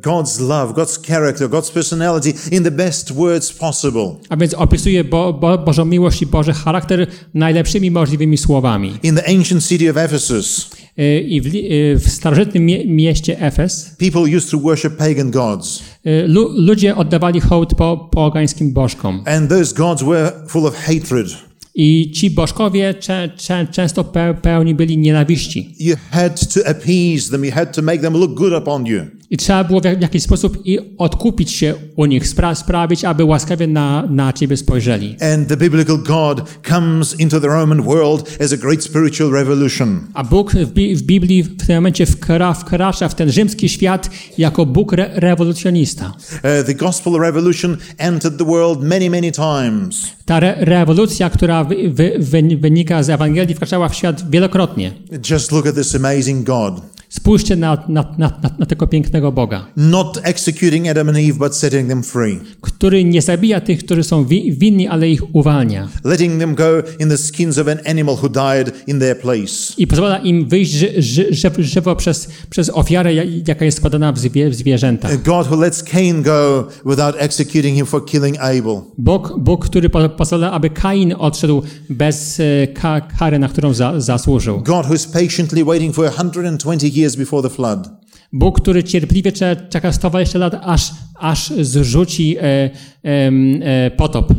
God's 0.00 0.40
love, 0.40 0.74
God's 0.74 1.06
character, 1.06 1.48
God's 1.48 1.70
personality 1.70 2.34
in 2.56 2.64
the 2.64 2.70
best 2.70 3.12
words 3.12 3.52
possible. 3.52 4.16
A 4.28 4.36
więc 4.36 4.54
opisuje 4.54 5.04
bo, 5.04 5.32
bo, 5.32 5.58
Bożą 5.58 5.84
miłość 5.84 6.22
i 6.22 6.26
Boży 6.26 6.52
charakter 6.52 7.06
najlepszymi 7.34 7.90
możliwymi 7.90 8.38
słowami. 8.38 8.94
In 9.02 9.16
the 9.16 9.28
ancient 9.28 9.66
city 9.66 9.90
of 9.90 9.96
Ephesus, 9.96 10.70
E, 11.00 11.20
I 11.20 11.40
w, 11.40 11.46
e, 11.46 11.50
w 11.98 12.08
starożytnym 12.08 12.66
mie, 12.66 12.86
mieście 12.86 13.40
Efes 13.40 13.96
people 13.98 14.36
used 14.36 14.50
to 14.50 14.58
worship 14.58 14.96
pagan 14.96 15.30
gods, 15.30 15.82
e, 16.04 16.26
lu, 16.26 16.48
ludzie 16.56 16.96
oddawali 16.96 17.40
hołd 17.40 17.74
po 17.74 18.08
pogańskim 18.12 18.72
bożkom. 18.72 19.22
and 19.26 19.50
those 19.50 19.74
gods 19.74 20.02
were 20.02 20.32
full 20.48 20.66
of 20.66 20.74
hatred. 20.76 21.26
I 21.74 22.10
ci 22.14 22.30
bożkowie 22.30 22.94
cze, 22.94 23.30
cze, 23.36 23.66
często 23.70 24.04
pe, 24.04 24.34
pełni 24.42 24.74
byli 24.74 24.98
nienawiści. 24.98 25.74
You 25.78 25.96
had 26.10 26.54
to 26.54 26.60
appease 26.68 27.30
them, 27.30 27.44
you 27.44 27.52
had 27.52 27.76
to 27.76 27.82
make 27.82 28.00
them 28.00 28.14
look 28.14 28.34
good 28.34 28.52
upon 28.52 28.86
you. 28.86 29.19
I 29.30 29.36
trzeba 29.36 29.64
było 29.64 29.80
w 29.80 29.84
jak- 29.84 29.98
w 29.98 30.02
jakiś 30.02 30.22
sposób 30.22 30.58
i 30.66 30.78
odkupić 30.98 31.52
się 31.52 31.74
u 31.96 32.06
nich, 32.06 32.24
spra- 32.26 32.54
sprawić, 32.54 33.04
aby 33.04 33.24
łaskawie 33.24 33.66
na, 33.66 34.06
na 34.10 34.32
ciebie 34.32 34.56
spojrzeli. 34.56 35.16
And 35.34 35.48
the 35.48 35.56
biblical 35.56 35.98
God 35.98 36.42
comes 36.68 37.20
into 37.20 37.40
the 37.40 37.46
Roman 37.46 37.82
world 37.82 38.36
as 38.44 38.52
a 38.52 38.56
great 38.56 38.84
spiritual 38.84 39.30
revolution. 39.32 40.00
A 40.14 40.24
Bóg 40.24 40.52
w, 40.52 40.72
Bi- 40.72 40.96
w 40.96 41.02
Biblii 41.02 41.42
w 41.42 41.66
tym 41.66 41.76
momencie 41.76 42.06
wkra, 42.06 42.52
wkracza 42.54 43.08
w 43.08 43.14
ten 43.14 43.32
rzymski 43.32 43.68
świat 43.68 44.10
jako 44.38 44.66
Bóg 44.66 44.92
re, 44.92 45.10
rewolucjonista. 45.14 46.06
Uh, 46.32 46.66
the 46.66 46.74
gospel 46.74 47.12
revolution 47.20 47.76
entered 47.98 48.38
the 48.38 48.44
world 48.44 48.82
many, 48.82 49.10
many 49.10 49.32
times. 49.32 50.02
Ta 50.24 50.40
re, 50.40 50.54
rewolucja, 50.58 51.30
która 51.30 51.64
wy, 51.64 51.76
wy, 52.18 52.42
wynika 52.60 53.02
z 53.02 53.10
Ewangelii, 53.10 53.54
wkraczała 53.54 53.88
w 53.88 53.94
świat 53.94 54.30
wielokrotnie. 54.30 54.92
Just 55.30 55.52
look 55.52 55.66
at 55.66 55.74
this 55.74 55.94
amazing 55.94 56.46
God. 56.46 56.74
Spójrzcie 57.10 57.56
na, 57.56 57.84
na, 57.88 58.14
na, 58.18 58.40
na, 58.58 58.66
tego 58.66 58.86
pięknego 58.86 59.32
Boga, 59.32 59.66
Not 59.76 60.20
executing 60.22 60.88
Adam 60.88 61.08
and 61.08 61.18
Eve, 61.18 61.38
but 61.38 61.56
setting 61.56 61.88
them 61.88 62.02
free. 62.02 62.40
Który 62.80 63.04
nie 63.04 63.22
zabija 63.22 63.60
tych, 63.60 63.84
którzy 63.84 64.02
są 64.04 64.24
wi, 64.24 64.52
winni, 64.52 64.88
ale 64.88 65.08
ich 65.08 65.34
uwalnia. 65.34 65.88
Letting 66.04 66.40
them 66.40 66.54
go 66.54 66.64
in 67.00 67.08
the 67.08 67.16
skins 67.18 67.58
of 67.58 67.68
an 67.68 67.78
animal 67.86 68.16
who 68.22 68.28
died 68.28 68.72
in 68.86 69.00
their 69.00 69.18
place. 69.20 69.74
I 69.78 69.86
pozwala 69.86 70.18
im 70.18 70.48
wyjść 70.48 70.72
ży, 70.72 71.02
ży, 71.02 71.26
ży, 71.30 71.50
żywo 71.58 71.96
przez, 71.96 72.28
przez 72.50 72.70
ofiarę, 72.70 73.14
ja- 73.14 73.22
jaka 73.48 73.64
jest 73.64 73.78
składana 73.78 74.12
w, 74.12 74.18
zwie, 74.18 74.50
w 74.50 74.54
zwierzętach. 74.54 75.12
A 75.12 75.16
God 75.16 75.46
who 75.50 75.56
lets 75.56 75.82
Cain 75.82 76.22
go 76.22 76.68
without 76.86 77.14
executing 77.18 77.76
him 77.76 77.86
for 77.86 78.04
killing 78.06 78.36
Abel. 78.38 78.80
Bóg, 78.98 79.34
Bóg 79.38 79.64
który 79.64 79.88
po- 79.90 80.08
pozwala, 80.08 80.50
aby 80.52 80.70
Kain 80.70 81.14
odszedł 81.18 81.62
bez 81.90 82.40
e, 82.40 82.66
ka, 82.66 83.00
kary, 83.00 83.38
na 83.38 83.48
którą 83.48 83.74
za, 83.74 84.00
zasłużył. 84.00 84.60
God 84.60 84.86
who 84.86 84.94
is 84.94 85.06
patiently 85.06 85.64
waiting 85.64 85.94
for 85.94 86.10
120 86.12 86.86
years 86.86 87.16
before 87.16 87.48
the 87.48 87.54
flood. 87.54 87.88
Bóg, 88.32 88.60
który 88.60 88.84
cierpliwie 88.84 89.32
cze- 89.32 89.56
czeka 89.70 89.92
120 89.92 90.38
lat, 90.38 90.54
aż, 90.62 90.90
aż 91.18 91.52
zrzuci 91.60 92.36
e, 92.38 92.70
e, 93.02 93.90
potop. 93.96 94.32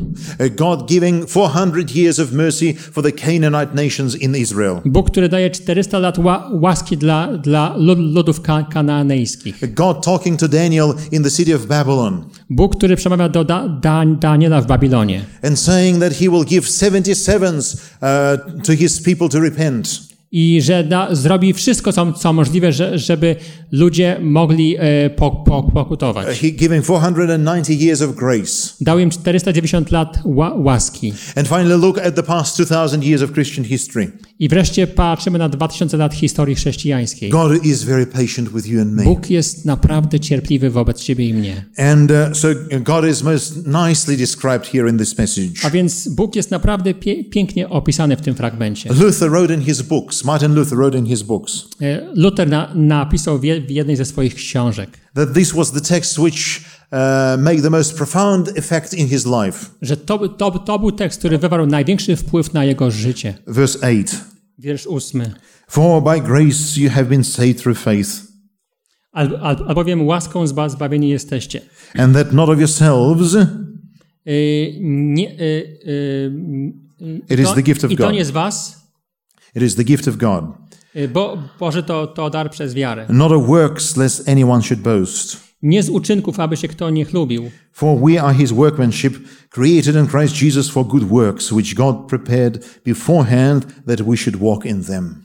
God 0.58 0.88
giving 0.90 1.26
400 1.30 1.96
years 1.96 2.20
of 2.20 2.32
mercy 2.32 2.74
for 2.74 3.04
the 3.04 3.12
Canaanite 3.12 3.84
nations 3.84 4.16
in 4.16 4.36
Israel. 4.36 4.76
Bóg, 4.86 5.12
który 5.12 5.30
daje 5.30 5.50
400 5.50 6.00
lat 6.00 6.20
ła, 6.20 6.50
łaski 6.62 6.98
dla, 6.98 7.38
dla 7.38 7.76
lud- 7.78 8.14
ludów 8.16 8.42
ka, 8.42 8.64
kanaanejskich. 8.64 9.74
God 9.74 10.06
talking 10.06 10.40
to 10.40 10.48
Daniel 10.48 10.94
in 11.12 11.24
the 11.24 11.32
city 11.32 11.56
of 11.56 11.66
Babylon 11.66 12.24
Bóg, 12.50 12.76
który 12.76 12.96
przemawia 12.96 13.30
do 13.30 13.44
da, 13.44 13.68
da, 13.68 14.06
Daniela 14.06 14.62
w 14.62 14.68
Babilonie 14.68 15.22
and 15.44 15.60
saying 15.60 16.00
that 16.00 16.14
he 16.14 16.30
will 16.30 16.46
give 16.46 16.68
70 16.70 17.18
sevens 17.18 17.74
uh, 17.76 18.62
to 18.64 18.74
his 18.74 19.02
people 19.02 19.30
to 19.30 19.40
repent. 19.40 20.11
I 20.32 20.62
że 20.62 20.84
da, 20.84 21.16
zrobi 21.16 21.54
wszystko, 21.54 21.94
co, 21.94 22.14
co 22.14 22.34
możliwe, 22.34 22.72
że, 22.72 23.00
żeby 23.00 23.36
ludzie 23.72 24.18
mogli 24.22 24.76
e, 24.80 25.10
po, 25.10 25.32
po, 25.32 25.64
pokutować. 25.64 26.40
He 26.40 26.50
giving 26.52 26.86
490 26.86 27.70
years 27.82 28.02
of 28.02 28.16
grace. 28.16 28.74
Dał 28.82 29.00
im 29.00 29.10
490 29.10 29.92
lat 29.92 30.20
ła, 30.26 30.54
łaski. 30.54 31.14
And 31.36 31.48
finally, 31.48 31.78
look 31.78 31.98
at 31.98 32.16
the 32.16 32.24
past 32.24 32.56
2,000 32.56 33.04
years 33.04 33.22
of 33.22 33.32
Christian 33.32 33.66
history. 33.66 34.12
I 34.40 34.50
wreszcie 34.50 34.88
patrzymy 34.88 35.40
na 35.40 35.50
2000 35.50 35.98
lat 35.98 36.14
historii 36.14 36.56
chrześcijańskiej. 36.56 37.30
God 37.30 37.66
is 37.66 37.84
very 37.84 38.06
patient 38.06 38.50
with 38.50 38.68
you 38.68 38.82
and 38.82 38.94
me. 38.94 39.04
Bóg 39.04 39.30
jest 39.30 39.66
naprawdę 39.66 40.20
cierpliwy 40.20 40.70
wobec 40.70 41.02
ciebie 41.04 41.26
i 41.26 41.34
mnie. 41.34 41.66
And 41.78 42.12
uh, 42.12 42.38
so 42.38 42.48
God 42.80 43.06
is 43.10 43.24
most 43.24 43.56
nicely 43.68 44.18
described 44.18 44.68
here 44.68 44.90
in 44.90 44.98
this 44.98 45.18
message. 45.18 45.52
A 45.64 45.70
więc 45.70 46.08
Bóg 46.08 46.36
jest 46.36 46.52
naprawdę 46.52 46.94
pie, 46.94 47.24
pięknie 47.24 47.70
opisany 47.70 48.18
w 48.18 48.22
tym 48.22 48.36
fragmencie. 48.36 48.94
Luther 48.94 49.30
wrote 49.30 49.54
in 49.54 49.62
his 49.62 49.82
books, 49.82 50.21
Martin 50.26 50.54
Luther 50.56 50.78
wrote 50.78 50.98
in 50.98 51.06
his 51.06 51.24
books, 51.24 51.68
E, 51.82 52.08
Luther 52.16 52.50
na, 52.50 52.72
napisał 52.76 53.40
w 53.40 53.44
je- 53.44 53.62
w 53.62 53.72
jednej 53.72 53.96
ze 53.96 54.06
swoich 54.06 54.36
książek, 54.36 54.90
that 55.14 55.34
this 55.34 55.52
was 55.52 55.72
the 55.72 55.82
text 55.82 56.20
which 56.20 56.62
uh, 56.92 56.98
made 57.44 57.62
the 57.62 57.70
most 57.70 57.96
profound 57.98 58.58
effect 58.58 58.94
in 58.94 59.08
his 59.08 59.26
life. 59.26 59.66
że 59.82 59.98
to, 59.98 60.28
to, 60.30 60.52
to 60.60 60.80
był 60.80 60.92
tekst, 60.92 61.20
który 61.20 61.38
wywarł 61.38 61.66
największy 61.66 62.16
wpływ 62.16 62.54
na 62.54 62.66
jego 62.66 62.92
życie. 62.92 63.34
Verse 63.48 63.80
8 63.80 64.06
Wiersz 64.60 64.88
ósmy. 64.88 65.34
For 65.68 66.04
by 66.04 66.22
grace 66.22 66.82
you 66.82 66.90
have 66.90 67.06
been 67.06 67.24
saved 67.24 67.62
through 67.62 67.78
faith, 67.78 68.10
Al, 69.12 69.36
al, 69.42 69.66
albowiem 69.68 70.08
łaską 70.08 70.48
zba, 70.48 70.70
zbawieni 70.70 71.10
jesteście. 71.10 71.62
and 71.98 72.16
that 72.16 72.34
not 72.34 72.50
of 72.50 72.60
yourselves, 72.60 73.36
Y, 74.28 74.78
nie, 74.82 75.30
y, 75.42 75.80
y, 75.86 77.24
It 77.30 77.40
is 77.40 77.48
to- 77.50 77.56
the 77.56 77.64
gift 77.64 77.84
of 77.84 77.92
I 77.92 77.98
to 77.98 78.04
God. 78.04 78.14
nie 78.14 78.26
z 78.26 78.32
was, 78.32 78.81
it 79.56 79.64
is 79.64 79.76
the 79.76 79.84
gift 79.84 80.08
of 80.08 80.18
God, 80.18 80.46
y, 80.96 81.08
bo 81.08 81.38
Boże 81.60 81.84
to, 81.84 82.08
to 82.08 82.30
dar 82.30 82.50
przez 82.52 82.74
wiarę. 82.74 83.06
not 83.10 83.32
of 83.32 83.48
works, 83.48 83.98
lest 83.98 84.30
anyone 84.30 84.64
should 84.64 84.82
boast. 84.84 85.52
Nie 85.62 85.84
z 85.84 85.90
uczynków, 85.90 86.40
aby 86.40 86.58
się 86.58 86.68
kto 86.68 86.90
nie 86.90 87.06
chlubił. 87.06 87.52
For 87.72 88.00
we 88.00 88.22
are 88.22 88.34
his 88.34 88.52
workmanship, 88.52 89.18
created 89.50 89.96
in 89.96 90.08
Christ 90.08 90.42
Jesus 90.42 90.70
for 90.70 90.88
good 90.88 91.04
works, 91.04 91.52
which 91.52 91.76
God 91.76 91.96
prepared 92.08 92.82
beforehand 92.86 93.66
that 93.88 94.02
we 94.02 94.18
should 94.18 94.36
walk 94.40 94.66
in 94.66 94.84
them. 94.84 95.16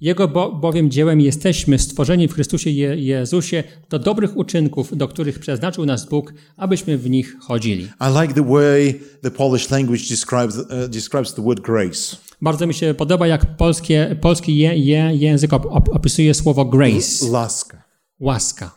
Jego 0.00 0.28
bo, 0.28 0.52
bowiem 0.52 0.90
dziełem 0.90 1.20
jesteśmy 1.20 1.78
stworzeni 1.78 2.28
w 2.28 2.34
Chrystusie 2.34 2.70
Je, 2.70 2.96
Jezusie 2.96 3.64
do 3.90 3.98
dobrych 3.98 4.36
uczynków, 4.36 4.96
do 4.96 5.08
których 5.08 5.38
przeznaczył 5.38 5.86
nas 5.86 6.08
Bóg, 6.08 6.32
abyśmy 6.56 6.98
w 6.98 7.10
nich 7.10 7.36
chodzili. 7.40 7.84
I 7.84 8.20
like 8.20 8.34
the 8.34 8.44
way 8.44 9.00
the 9.22 9.30
Polish 9.30 9.70
language 9.70 10.02
describes, 10.10 10.56
uh, 10.56 10.88
describes 10.88 11.34
the 11.34 11.42
word 11.42 11.60
grace. 11.60 12.16
Bardzo 12.42 12.66
mi 12.66 12.74
się 12.74 12.94
podoba, 12.94 13.26
jak 13.26 13.56
polskie, 13.56 14.16
polski 14.20 14.56
je, 14.58 14.78
je, 14.78 15.10
język 15.14 15.52
op, 15.52 15.66
op, 15.66 15.88
opisuje 15.88 16.34
słowo 16.34 16.64
grace, 16.64 17.30
Laska. 17.30 17.82
łaska. 18.20 18.70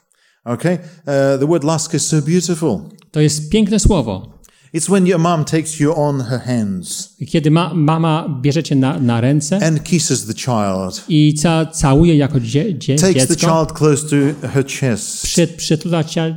Okay? 0.46 0.74
Uh, 0.74 1.40
the 1.40 1.48
word 1.48 1.64
laska 1.64 1.98
is 1.98 2.08
so 2.08 2.22
beautiful. 2.22 2.80
To 3.12 3.20
jest 3.20 3.52
piękne 3.52 3.80
słowo. 3.80 4.39
It's 4.74 4.90
when 4.90 5.08
your 5.08 5.20
mom 5.20 5.46
takes 5.46 5.80
you 5.80 5.96
on 5.96 6.20
her 6.22 6.40
hands 6.40 7.16
Kiedy 7.28 7.52
ma, 7.52 7.74
mama 7.74 8.40
bierze 8.42 8.64
cię 8.64 8.76
na, 8.76 9.00
na 9.00 9.22
ręce 9.22 9.60
and 9.66 9.84
kisses 9.84 10.26
the 10.26 10.34
child, 10.34 11.06
i 11.10 11.34
ca, 11.34 11.66
całuje 11.66 12.16
jako 12.16 12.40
dzie, 12.40 12.74
dzie, 12.76 12.96
takes 12.96 13.28
the 13.28 13.36
dziecko, 13.36 13.48
child 13.48 13.74
close 13.74 14.10
to 14.10 14.48
her 14.48 14.66
chest. 14.66 15.24
przy, 15.24 15.48
przytula 15.48 16.04
cia, 16.04 16.36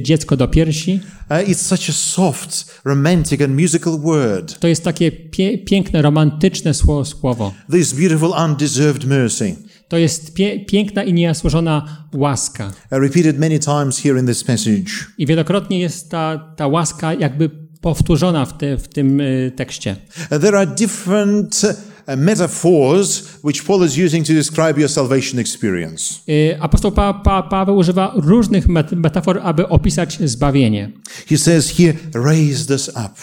dziecko 0.00 0.36
do 0.36 0.48
piersi, 0.48 1.00
Uh, 1.30 1.48
it's 1.48 1.62
such 1.62 1.88
a 1.88 1.92
soft, 1.92 2.80
romantic, 2.84 3.40
and 3.40 3.60
musical 3.60 3.98
word. 3.98 4.58
to 4.58 4.68
jest 4.68 4.84
takie 4.84 5.12
pie, 5.12 5.58
piękne, 5.58 6.02
romantyczne 6.02 6.74
słowo. 6.74 7.52
This 7.70 7.92
beautiful, 7.92 8.32
undeserved 8.44 9.04
mercy. 9.04 9.56
To 9.88 9.98
jest 9.98 10.34
pie, 10.34 10.60
piękna 10.60 11.04
i 11.04 11.12
niezasłużona 11.12 12.06
łaska. 12.14 12.66
Uh, 12.66 12.72
repeated 12.98 13.38
many 13.38 13.58
times 13.58 13.98
here 13.98 14.20
in 14.20 14.26
this 14.26 14.48
message. 14.48 14.90
I 15.18 15.26
wielokrotnie 15.26 15.80
jest 15.80 16.10
ta, 16.10 16.52
ta 16.56 16.66
łaska 16.66 17.14
jakby 17.14 17.61
powtórzona 17.82 18.46
w, 18.46 18.58
te, 18.58 18.76
w 18.76 18.88
tym 18.88 19.20
y, 19.20 19.52
tekście. 19.56 19.96
There 20.40 20.58
are 20.58 20.66
different 20.66 21.62
uh, 21.64 22.16
metaphors 22.16 23.22
which 23.44 23.62
Paul 23.64 23.86
is 23.86 23.98
using 23.98 24.26
to 24.26 24.32
describe 24.32 24.80
your 24.80 24.88
salvation 24.90 25.38
experience. 25.40 26.14
Y, 26.28 26.56
Apostoł 26.60 26.92
pa, 26.92 27.14
pa, 27.14 27.42
Paweł 27.42 27.76
używa 27.76 28.12
różnych 28.16 28.68
met, 28.68 28.92
metafor, 28.92 29.40
aby 29.42 29.68
opisać 29.68 30.18
zbawienie. 30.24 30.90
He 31.28 31.38
says 31.38 31.70
here, 31.76 31.94
raised 32.14 32.70
us 32.70 32.88
up. 32.88 33.14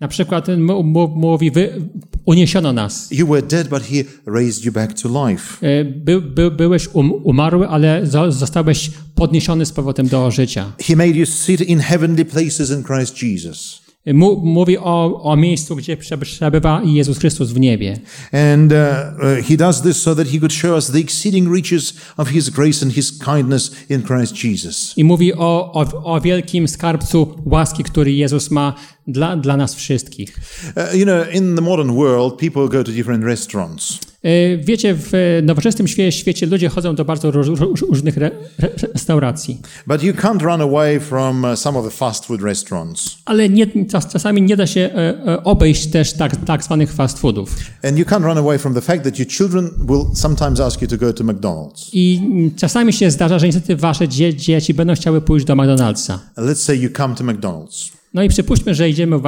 Na 0.00 0.08
przykład 0.08 0.46
mówi, 1.14 1.50
wy, 1.50 1.88
uniesiono 2.24 2.72
nas. 2.72 3.08
You 3.12 3.26
were 3.26 3.42
dead, 3.42 3.68
but 3.68 3.82
he 3.82 4.04
raised 4.26 4.64
you 4.64 4.72
back 4.72 4.92
to 5.02 5.28
life. 5.28 5.66
Y, 5.66 5.84
By, 5.84 6.20
by, 6.20 6.50
byłeś 6.50 6.88
um, 6.92 7.12
umarły, 7.12 7.68
ale 7.68 8.02
zo- 8.06 8.32
zostałeś 8.32 8.90
podniesiony 9.14 9.66
z 9.66 9.72
powrotem 9.72 10.08
do 10.08 10.30
życia. 10.30 10.72
He 10.82 10.96
made 10.96 11.10
you 11.10 11.26
sit 11.26 11.60
in 11.60 11.78
heavenly 11.80 12.24
places 12.24 12.70
in 12.70 12.84
Christ 12.84 13.22
Jesus. 13.22 13.87
Mówi 14.14 14.78
o, 14.78 15.22
o 15.22 15.36
miejscu, 15.36 15.76
gdzie 15.76 15.96
prze- 15.96 16.18
przebywa 16.18 16.82
Jezus 16.84 17.18
Chrystus 17.18 17.52
w 17.52 17.60
niebie. 17.60 18.00
And 18.32 18.72
uh, 18.72 18.78
uh, 18.78 19.46
he 19.46 19.56
does 19.56 19.82
this 19.82 20.02
so 20.02 20.14
that 20.14 20.28
he 20.28 20.38
could 20.38 20.52
show 20.52 20.76
us 20.76 20.90
the 20.90 20.98
exceeding 20.98 21.54
riches 21.54 21.94
of 22.16 22.28
his 22.28 22.50
grace 22.50 22.82
and 22.82 22.94
his 22.94 23.18
kindness 23.18 23.72
in 23.88 24.02
Christ 24.02 24.34
Jesus. 24.44 24.92
I 24.96 25.04
mówi 25.04 25.34
o, 25.34 25.72
o, 25.72 26.04
o 26.04 26.20
wielkim 26.20 26.68
skarbcu 26.68 27.34
łaski, 27.46 27.84
który 27.84 28.12
Jezus 28.12 28.50
ma 28.50 28.74
dla, 29.06 29.36
dla 29.36 29.56
nas 29.56 29.74
wszystkich. 29.74 30.38
Uh, 30.76 30.98
you 30.98 31.04
know, 31.04 31.34
in 31.34 31.56
the 31.56 31.62
modern 31.62 31.90
world, 31.90 32.36
people 32.36 32.68
go 32.68 32.84
to 32.84 32.92
different 32.92 33.24
restaurants. 33.24 34.07
Y, 34.24 34.60
Wiecie, 34.64 34.94
w 34.98 35.12
nowoczesnym 35.42 35.86
świe- 35.86 36.10
świecie 36.12 36.46
ludzie 36.46 36.68
chodzą 36.68 36.94
do 36.94 37.04
bardzo 37.04 37.30
róż, 37.30 37.46
róż, 37.46 37.80
różnych 37.88 38.16
re, 38.18 38.30
re, 38.58 38.68
restauracji, 38.94 39.60
But 39.86 40.02
you 40.02 40.12
can't 40.12 40.42
run 40.42 40.60
away 40.60 41.00
from 41.00 41.44
uh, 41.44 41.56
some 41.58 41.78
of 41.78 41.84
the 41.84 41.90
fast 41.90 42.24
food 42.26 42.42
restaurants. 42.42 43.16
ale 43.24 43.48
nie, 43.48 43.66
czasami 44.12 44.42
nie 44.42 44.56
da 44.56 44.66
się 44.66 44.80
e, 44.80 45.26
e, 45.26 45.44
obejść 45.44 45.86
też 45.86 46.12
tak, 46.12 46.36
tak 46.36 46.64
zwanych 46.64 46.92
fast 46.92 47.18
foodów. 47.18 47.56
And 47.84 47.98
you 47.98 48.04
can't 48.04 48.22
run 48.24 48.38
away 48.38 48.58
from 48.58 48.74
the 48.74 48.80
fact 48.80 49.04
that 49.04 49.18
your 49.18 49.28
children 49.28 49.70
will 49.88 50.04
sometimes 50.14 50.60
ask 50.60 50.82
you 50.82 50.88
to 50.88 50.96
go 50.96 51.12
to 51.12 51.24
McDonald's. 51.24 51.88
I 51.92 52.20
czasami 52.56 52.92
się 52.92 53.10
zdarza, 53.10 53.38
że 53.38 53.46
niestety 53.46 53.76
wasze 53.76 54.08
dzie, 54.08 54.34
dzieci 54.34 54.74
będą 54.74 54.94
chciały 54.94 55.20
pójść 55.20 55.46
do 55.46 55.54
McDonald'sa. 55.54 56.18
Let's 56.38 56.54
say 56.54 56.76
you 56.76 56.90
come 56.96 57.14
to 57.14 57.24
McDonald's. 57.24 57.97
No 58.14 58.22
i 58.22 58.28
przypuśćmy, 58.28 58.74
że 58.74 58.90
idziemy 58.90 59.18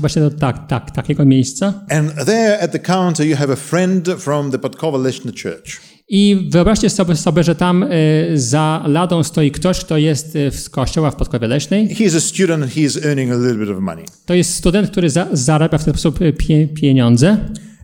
właśnie 0.00 0.22
do 0.22 0.30
tak, 0.30 0.68
tak, 0.68 0.90
takiego 0.90 1.24
miejsca 1.24 1.84
And 1.90 2.14
there 2.26 2.60
at 2.62 2.72
the 2.72 2.78
counter, 2.78 3.26
you 3.26 3.36
have 3.36 3.52
a 3.52 3.56
friend 3.56 4.08
from 4.18 4.50
the 4.50 4.58
Leshna 4.98 5.32
Church. 5.42 5.80
i 6.08 6.48
wyobraźcie 6.52 6.90
sobie, 6.90 7.16
sobie 7.16 7.42
że 7.42 7.54
tam 7.54 7.82
e, 7.82 7.88
za 8.34 8.84
ladą 8.86 9.24
stoi 9.24 9.50
ktoś, 9.50 9.80
kto 9.80 9.98
jest 9.98 10.36
e, 10.36 10.50
z 10.50 10.70
kościoła 10.70 11.10
w 11.10 11.16
Podkowie 11.16 11.48
Leśnej. 11.48 11.88
He's 11.88 12.16
a 12.16 12.20
student 12.20 12.72
he 12.72 12.80
is 12.80 13.04
earning 13.04 13.32
a 13.32 13.36
little 13.36 13.54
bit 13.54 13.68
of 13.68 13.82
money. 13.82 14.04
To 14.26 14.34
jest 14.34 14.54
student, 14.54 14.90
który 14.90 15.10
za, 15.10 15.26
zarabia 15.32 15.78
w 15.78 15.84
ten 15.84 15.94
sposób 15.94 16.22
e, 16.22 16.32
pie, 16.32 16.68
pieniądze. 16.68 17.36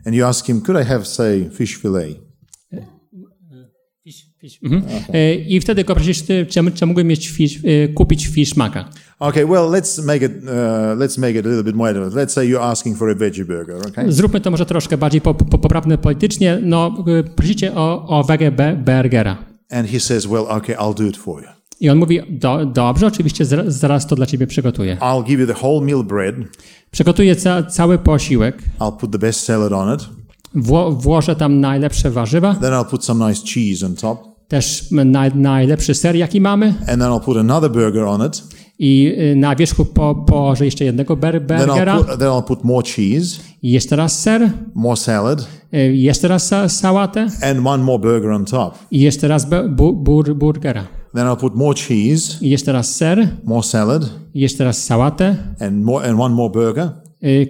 And 0.05 0.15
you 0.15 0.25
ask 0.25 0.45
him, 0.45 0.61
could 0.61 0.81
I 0.81 0.85
have, 0.85 1.05
say, 1.05 1.49
fish 1.53 1.75
fillet? 1.75 2.30
Mhm. 4.63 4.83
E, 5.13 5.35
I 5.35 5.59
wtedy 5.59 5.83
go 5.83 5.95
prosisz, 5.95 6.21
ty, 6.21 6.45
czy, 6.45 6.71
czy 6.71 6.85
mógłbym 6.85 7.07
mieć 7.07 7.29
fish, 7.29 7.59
e, 7.65 7.87
kupić 7.87 8.27
fish 8.27 8.55
maka. 8.55 8.89
Okay, 9.19 9.45
well, 9.45 9.69
let's 9.69 10.05
make 10.05 10.21
it, 10.21 10.31
uh, 10.43 10.49
let's 10.97 11.19
make 11.19 11.35
it 11.35 11.45
a 11.45 11.49
little 11.49 11.63
bit 11.63 11.75
more. 11.75 11.93
Let's 11.93 12.29
say 12.29 12.47
you're 12.47 12.63
asking 12.63 12.97
for 12.97 13.09
a 13.09 13.15
veggie 13.15 13.45
burger, 13.45 13.75
okay? 13.87 14.11
Zróbmy 14.11 14.41
to 14.41 14.51
może 14.51 14.65
troszkę 14.65 14.97
bardziej 14.97 15.21
po, 15.21 15.33
po, 15.33 15.57
poprawne 15.57 15.97
politycznie. 15.97 16.59
No, 16.61 17.03
prosicie 17.35 17.75
o, 17.75 18.07
o 18.07 18.23
wege 18.23 18.51
be, 18.51 18.75
burgera. 18.75 19.37
And 19.69 19.89
he 19.89 19.99
says, 19.99 20.25
well, 20.25 20.45
okay, 20.49 20.75
I'll 20.75 20.95
do 20.95 21.03
it 21.03 21.17
for 21.17 21.41
you. 21.43 21.49
I 21.79 21.89
on 21.89 21.97
mówi, 21.97 22.19
do, 22.29 22.65
dobrze, 22.65 23.07
oczywiście 23.07 23.45
zaraz 23.67 24.07
to 24.07 24.15
dla 24.15 24.25
ciebie 24.25 24.47
przygotuję. 24.47 24.97
I'll 25.01 25.23
give 25.23 25.39
you 25.39 25.47
the 25.47 25.55
whole 25.61 25.85
meal 25.85 26.03
bread. 26.03 26.35
Przygotuję 26.91 27.35
ca, 27.35 27.63
cały 27.63 27.97
posiłek, 27.97 28.63
I'll 28.79 28.97
put 28.97 29.11
the 29.11 29.19
best 29.19 29.39
salad 29.43 29.71
on 29.71 29.95
it. 29.95 30.01
Wło, 30.55 30.91
włożę 30.91 31.35
tam 31.35 31.59
najlepsze 31.59 32.11
warzywa, 32.11 32.55
Then 32.55 32.71
I'll 32.73 32.85
put 32.89 33.05
some 33.05 33.27
nice 33.29 33.41
cheese 33.53 33.85
on 33.85 33.95
top. 33.95 34.19
też 34.47 34.85
naj, 34.91 35.31
najlepszy 35.35 35.93
ser, 35.95 36.15
jaki 36.15 36.41
mamy. 36.41 36.67
And 36.79 36.87
then 36.87 36.99
I'll 37.01 37.19
put 37.23 37.37
another 37.37 37.71
burger 37.71 38.03
on 38.03 38.27
it. 38.27 38.43
i 38.79 39.15
y, 39.31 39.35
na 39.35 39.55
wierzchu 39.55 39.85
po, 39.85 40.15
położę 40.15 40.65
jeszcze 40.65 40.85
jednego 40.85 41.15
ber, 41.15 41.47
Then 41.47 41.59
I'll 41.59 41.65
burgera. 41.67 41.97
put, 41.97 42.07
then 42.07 42.19
I'll 42.27 42.43
put 42.43 42.63
more 42.63 42.83
cheese, 42.87 43.41
i 43.61 43.71
jeszcze 43.71 43.95
raz 43.95 44.19
ser, 44.19 44.51
more 44.75 44.97
salad, 44.97 45.47
y, 45.73 45.95
jeszcze 45.95 46.27
raz 46.27 46.47
sa, 46.51 46.69
sałatę. 46.69 47.21
And 47.43 47.67
one 47.67 47.83
more 47.83 47.99
burger 47.99 48.31
on 48.31 48.45
top. 48.45 48.73
i 48.91 48.99
jeszcze 48.99 49.27
raz 49.27 49.45
bu, 49.69 49.93
bur, 49.93 50.35
burgera. 50.35 50.87
Then 51.15 51.27
I'll 51.27 51.37
put 51.39 51.55
more 51.55 51.73
cheese, 51.75 52.37
I 52.41 52.49
jeszcze 52.49 52.71
raz 52.71 52.95
ser, 52.95 53.27
more 53.43 53.63
salad, 53.63 54.03
i 54.33 54.39
jeszcze 54.39 54.63
raz 54.63 54.83
sałatę, 54.83 55.35
and 55.59 55.83
more 55.83 56.09
and 56.09 56.19
one 56.19 56.35
more 56.35 56.51
burger. 56.53 56.89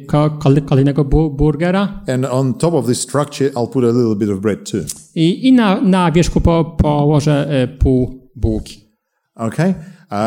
Ko, 0.07 0.29
kol- 0.29 0.61
kolejnego 0.61 1.03
bu, 1.05 1.29
burgera 1.29 2.03
And 2.07 2.25
on 2.25 2.53
top 2.53 2.73
of 2.73 2.85
this 2.85 3.01
structure, 3.01 3.49
I'll 3.55 3.67
put 3.71 3.83
a 3.83 3.91
little 3.91 4.15
bit 4.15 4.29
of 4.29 4.39
bread 4.39 4.71
too. 4.71 4.83
i, 5.15 5.47
i 5.47 5.53
na, 5.53 5.81
na 5.81 6.11
wierzchu 6.11 6.41
po, 6.41 6.65
położę 6.65 7.67
pół 7.79 8.29
bułki. 8.35 8.81
Okay. 9.35 9.73
Uh, 10.11 10.17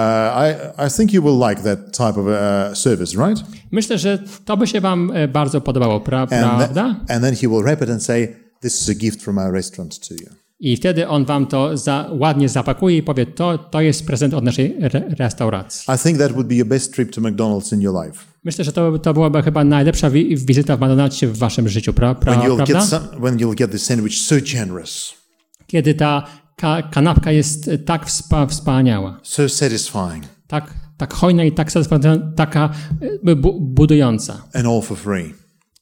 I 0.47 0.87
I 0.87 0.91
think 0.97 1.13
you 1.13 1.23
will 1.23 1.49
like 1.49 1.63
that 1.63 1.79
type 1.93 2.21
of 2.21 2.27
uh, 2.27 2.75
service, 2.79 3.17
right? 3.29 3.45
Myślę, 3.73 3.99
że 3.99 4.19
to 4.45 4.57
by 4.57 4.67
się 4.67 4.81
wam 4.81 5.11
e, 5.15 5.29
bardzo 5.29 5.61
podobało, 5.61 6.01
pra, 6.01 6.21
And, 6.21 6.31
prawda? 6.31 6.83
and 7.09 7.23
then 7.25 7.35
he 7.35 7.49
will 7.49 7.63
wrap 7.63 7.83
it 7.83 7.91
and 7.91 8.03
say, 8.03 8.29
This 8.61 8.83
is 8.83 8.89
a 8.89 8.95
gift 8.95 9.23
from 9.23 9.39
our 9.39 9.53
restaurant 9.53 10.09
to 10.09 10.15
you. 10.15 10.27
I 10.61 10.77
wtedy 10.77 11.09
on 11.09 11.25
wam 11.25 11.47
to 11.47 11.77
za, 11.77 12.11
ładnie 12.12 12.49
zapakuje 12.49 12.97
i 12.97 13.03
powie, 13.03 13.27
to, 13.27 13.59
to 13.59 13.81
jest 13.81 14.07
prezent 14.07 14.35
od 14.35 14.45
naszej 14.45 14.77
re, 14.81 15.03
restauracji. 15.19 15.95
I 15.95 15.99
think 15.99 16.19
that 16.19 16.33
would 16.33 16.47
be 16.49 16.55
your 16.55 16.67
best 16.69 16.95
trip 16.95 17.11
to 17.14 17.21
McDonald's 17.21 17.75
in 17.75 17.81
your 17.83 18.05
life. 18.05 18.19
Myślę, 18.45 18.64
że 18.64 18.73
to, 18.73 18.99
to 18.99 19.14
byłaby 19.14 19.43
chyba 19.43 19.64
najlepsza 19.64 20.11
wi 20.11 20.37
wizyta 20.37 20.77
w 20.77 20.81
McDonald'sie 20.81 21.27
w 21.27 21.38
waszym 21.38 21.69
życiu, 21.69 21.93
pra, 21.93 22.14
pra, 22.14 22.33
When 22.33 22.49
you'll, 22.51 22.57
prawda? 22.57 22.75
get 22.81 22.85
some, 22.88 23.07
when 23.21 23.37
you'll 23.37 23.55
get 23.55 23.71
the 23.71 23.79
sandwich 23.79 24.14
so 24.19 24.35
generous, 24.55 25.14
Kiedy 25.67 25.95
ta 25.95 26.27
ka 26.57 26.83
kanapka 26.83 27.33
jest 27.33 27.71
tak 27.87 28.07
wspa 28.07 28.47
wspaniała, 28.47 29.21
so 29.23 29.49
satisfying, 29.49 30.25
tak, 30.47 30.75
tak 30.97 31.14
hojna 31.14 31.45
i 31.45 31.53
tak 31.53 31.69
taka 32.37 32.71
e, 33.27 33.37
bu 33.37 33.61
budująca. 33.61 34.43
and 34.55 34.67
all 34.67 34.83
for 34.83 34.99
free. 34.99 35.35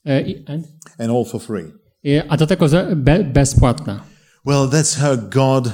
E, 0.04 0.22
i- 0.22 0.44
and- 0.48 0.64
And 0.98 1.10
all 1.10 1.24
for 1.24 1.40
free. 1.42 1.72
e, 2.06 2.24
A 2.30 2.36
do 2.36 2.46
tego 2.46 2.66
be, 2.96 3.24
bezpłatna. 3.24 4.11
Well, 4.46 4.68
that's 4.68 4.94
how 4.98 5.16
God, 5.16 5.72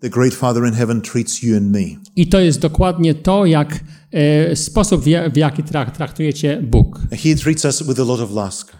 the 0.00 0.08
great 0.10 0.34
Father 0.34 0.66
in 0.66 0.74
heaven, 0.74 1.00
treats 1.00 1.42
you 1.42 1.56
and 1.56 1.70
me. 1.72 1.84
I 2.16 2.26
to 2.26 2.40
jest 2.40 2.60
dokładnie 2.60 3.14
to, 3.14 3.46
jak 3.46 3.80
e, 4.12 4.56
sposób, 4.56 5.02
w, 5.02 5.06
ja- 5.06 5.30
w 5.30 5.36
jaki 5.36 5.62
trak, 5.62 5.96
traktujecie 5.96 6.62
Bóg. 6.62 7.00
He 7.12 7.34
treats 7.36 7.64
us 7.64 7.82
with 7.82 8.00
a 8.00 8.04
lot 8.04 8.20
of 8.20 8.30
lask. 8.32 8.72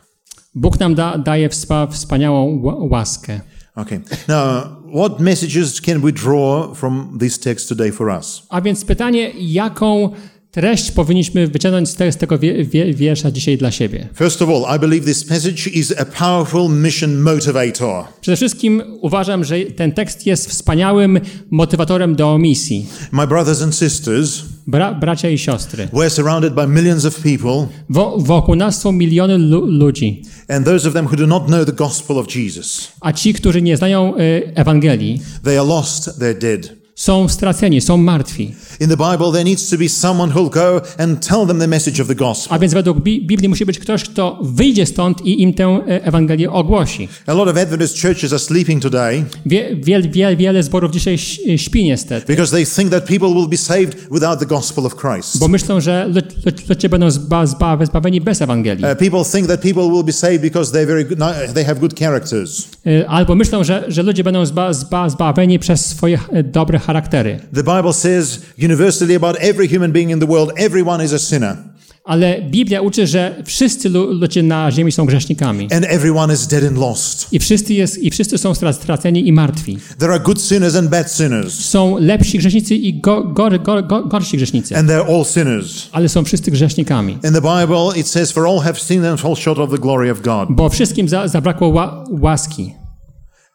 Bóg 0.55 0.81
nam 0.81 0.95
da, 0.95 1.19
daje 1.19 1.49
wspa, 1.49 1.87
wspaniałą 1.87 2.63
ła- 2.63 2.91
łaskę. 2.91 3.41
Okay. 3.77 4.01
Now, 4.29 4.65
what 4.95 5.21
messages 5.21 5.81
can 5.81 6.01
we 6.01 6.13
draw 6.13 6.75
from 6.75 7.19
this 7.21 7.39
text 7.39 7.69
today 7.69 7.93
for 7.93 8.09
us? 8.19 8.43
A 8.49 8.61
więc 8.61 8.85
pytanie, 8.85 9.31
jaką 9.39 10.11
treść 10.59 10.91
powinniśmy 10.91 11.49
wyciągnąć 11.49 11.89
z, 11.89 11.95
te, 11.95 12.13
z 12.13 12.17
tego 12.17 12.39
wie, 12.39 12.65
wie, 12.65 12.95
wiersza 12.95 13.31
dzisiaj 13.31 13.59
dla 13.59 13.71
siebie? 13.71 14.09
First 14.15 14.43
of 14.43 14.49
all, 14.49 14.77
I 14.77 14.81
believe 14.81 15.07
this 15.07 15.25
passage 15.25 15.71
is 15.71 15.95
a 16.01 16.05
powerful 16.05 16.71
mission 16.71 17.21
motivator. 17.21 18.05
Przede 18.21 18.37
wszystkim 18.37 18.83
uważam, 19.01 19.45
że 19.45 19.61
ten 19.61 19.93
tekst 19.93 20.27
jest 20.27 20.51
wspaniałym 20.51 21.21
motywatorem 21.51 22.17
do 22.17 22.39
misji. 22.39 22.87
My 23.13 23.27
brothers 23.27 23.63
and 23.63 23.75
sisters, 23.75 24.43
Bra, 24.67 24.95
bracia 24.95 25.29
i 25.31 25.39
siostry. 25.39 25.89
we're 25.93 26.11
surrounded 26.11 26.55
by 26.55 26.67
millions 26.67 27.05
of 27.05 27.21
people, 27.23 27.67
Wo, 27.89 28.17
wokół 28.19 28.55
nas 28.55 28.81
są 28.81 28.93
miliony 28.93 29.39
lu, 29.39 29.67
ludzi, 29.67 30.23
and 30.49 30.67
those 30.67 30.89
of 30.89 30.95
them 30.95 31.07
who 31.07 31.17
do 31.17 31.27
not 31.27 31.47
know 31.47 31.65
the 31.67 31.73
gospel 31.73 32.19
of 32.19 32.37
Jesus, 32.37 32.93
a 33.01 33.13
ci, 33.13 33.35
którzy 33.35 33.63
nie 33.63 33.77
znają 33.77 34.15
y, 34.19 34.53
Ewangelii, 34.55 35.21
they 35.45 35.59
are 35.59 35.69
lost, 35.69 36.09
they're 36.21 36.39
dead. 36.39 36.79
Są 36.99 37.29
straceni, 37.29 37.81
są 37.81 37.97
martwi. 37.97 38.55
In 38.81 38.89
the 38.89 38.97
Bible, 38.97 39.33
there 39.33 39.45
needs 39.45 39.69
to 39.71 39.79
be 39.79 39.89
someone 39.89 40.33
who'll 40.33 40.51
go 40.51 40.81
and 40.99 41.27
tell 41.29 41.47
them 41.47 41.59
the 41.59 41.67
message 41.67 42.03
of 42.03 42.09
the 42.09 42.15
gospel. 42.15 42.55
A 42.57 42.59
więc 42.59 42.75
według 42.75 42.99
Bi- 43.01 43.27
Biblii 43.27 43.49
musi 43.49 43.67
być 43.67 43.79
ktoś, 43.79 44.05
kto 44.05 44.39
wyjdzie 44.43 44.87
stąd 44.87 45.27
i 45.27 45.43
im 45.43 45.55
tę 45.55 45.65
e, 45.65 46.05
Ewangelię 46.05 46.51
ogłosi. 46.51 47.09
A 47.27 47.35
lot 47.35 47.49
of 47.49 47.57
Adventist 47.57 48.03
churches 48.03 48.33
are 48.33 48.39
sleeping 48.39 48.83
today 48.83 49.25
Wie, 49.47 49.77
wiel, 49.77 50.11
wiel, 50.11 50.37
wiele 50.37 50.63
zborów 50.63 50.93
dzisiaj 50.93 51.15
ś- 51.15 51.41
śpi 51.57 51.85
niestety, 51.85 52.27
because 52.27 52.53
they 52.53 52.67
think 52.67 52.91
that 52.91 53.05
people 53.05 53.29
will 53.29 53.49
be 53.49 53.57
saved 53.57 53.97
without 54.11 54.39
the 54.41 54.47
gospel 54.47 54.87
of 54.87 54.95
Christ. 54.97 55.39
bo 55.39 55.49
myślą, 55.49 55.81
że 55.81 56.07
lu- 56.09 56.21
lu- 56.47 56.53
ludzie 56.69 56.89
będą 56.89 57.11
zba, 57.11 57.47
zba, 57.47 57.87
zbawieni 57.87 58.21
bez 58.21 58.43
Ewangelii. 58.43 58.85
Uh, 58.85 58.99
people 58.99 59.25
think 59.33 59.47
that 59.49 59.61
people 59.61 59.83
will 59.83 60.05
be 60.05 60.13
saved 60.13 60.41
because 60.41 60.73
they're 60.73 60.87
very 60.87 61.05
good, 61.05 61.19
no, 61.19 61.27
they 61.55 61.65
have 61.65 61.81
good 61.81 61.99
characters. 61.99 62.69
E, 62.87 63.09
Albo 63.09 63.35
myślą, 63.35 63.65
że, 63.65 63.85
że 63.89 64.03
ludzie 64.03 64.25
będą 64.25 64.47
zba, 64.47 64.73
zba, 64.73 65.09
zbawieni 65.09 65.59
przez 65.59 65.87
swoje 65.87 66.19
e, 66.33 66.43
dobre 66.43 66.79
charaktery. 66.93 67.39
The 67.55 67.63
Bible 67.63 67.93
says 67.93 68.41
universally 68.63 69.17
about 69.17 69.37
every 69.41 69.69
human 69.77 69.93
being 69.93 70.11
in 70.11 70.21
the 70.21 70.27
world, 70.27 70.53
everyone 70.57 71.05
is 71.05 71.13
a 71.13 71.19
sinner 71.19 71.57
Ale 72.05 72.43
Biblia 72.51 72.81
uczy, 72.81 73.07
że 73.07 73.43
wszyscy 73.47 73.89
lu- 73.89 74.13
ludzie 74.13 74.43
na 74.43 74.71
ziemi 74.71 74.93
są 74.93 75.07
grzesznikami. 75.07 75.69
and 75.75 75.85
everyone 75.89 76.35
is 76.35 76.47
dead 76.47 76.65
and 76.65 76.79
lost. 76.79 77.33
I 77.33 77.39
wszyscy, 77.39 77.75
jest, 77.75 77.99
I 77.99 78.11
wszyscy 78.11 78.39
są 78.39 78.53
stra- 78.53 78.73
straceni 78.73 79.29
i 79.29 79.33
martwi. 79.33 79.79
There 79.99 80.13
are 80.13 80.21
good 80.21 80.41
sinners 80.43 80.75
and 80.77 80.89
bad 80.91 81.13
sinners, 81.13 81.55
Są 81.65 81.97
lepsi 82.01 82.39
grzesznicy 82.39 82.75
i 82.75 83.01
go, 83.01 83.25
gor, 83.25 83.63
gor, 83.63 83.87
gor, 83.87 84.09
gorsi 84.09 84.37
grzesznicy. 84.37 84.77
and 84.77 84.91
they're 84.91 85.15
all 85.17 85.25
sinners. 85.25 85.89
Ale 85.93 86.09
są 86.09 86.25
wszyscy 86.25 86.51
grzesznikami. 86.51 87.13
In 87.13 87.33
the 87.33 87.41
Bible, 87.41 87.89
it 88.01 88.09
says, 88.09 88.33
For 88.33 88.47
all 88.47 88.59
have 88.61 88.75
sinned 88.81 89.07
and 89.07 89.21
fall 89.21 89.37
short 89.37 89.59
of 89.59 89.71
the 89.71 89.79
glory 89.79 90.11
of 90.13 90.23
God. 90.23 90.49
Bo 90.51 90.69
wszystkim 90.69 91.09
za, 91.09 91.29
zabrakło 91.29 91.69
ła, 91.69 92.05
łaski. 92.11 92.73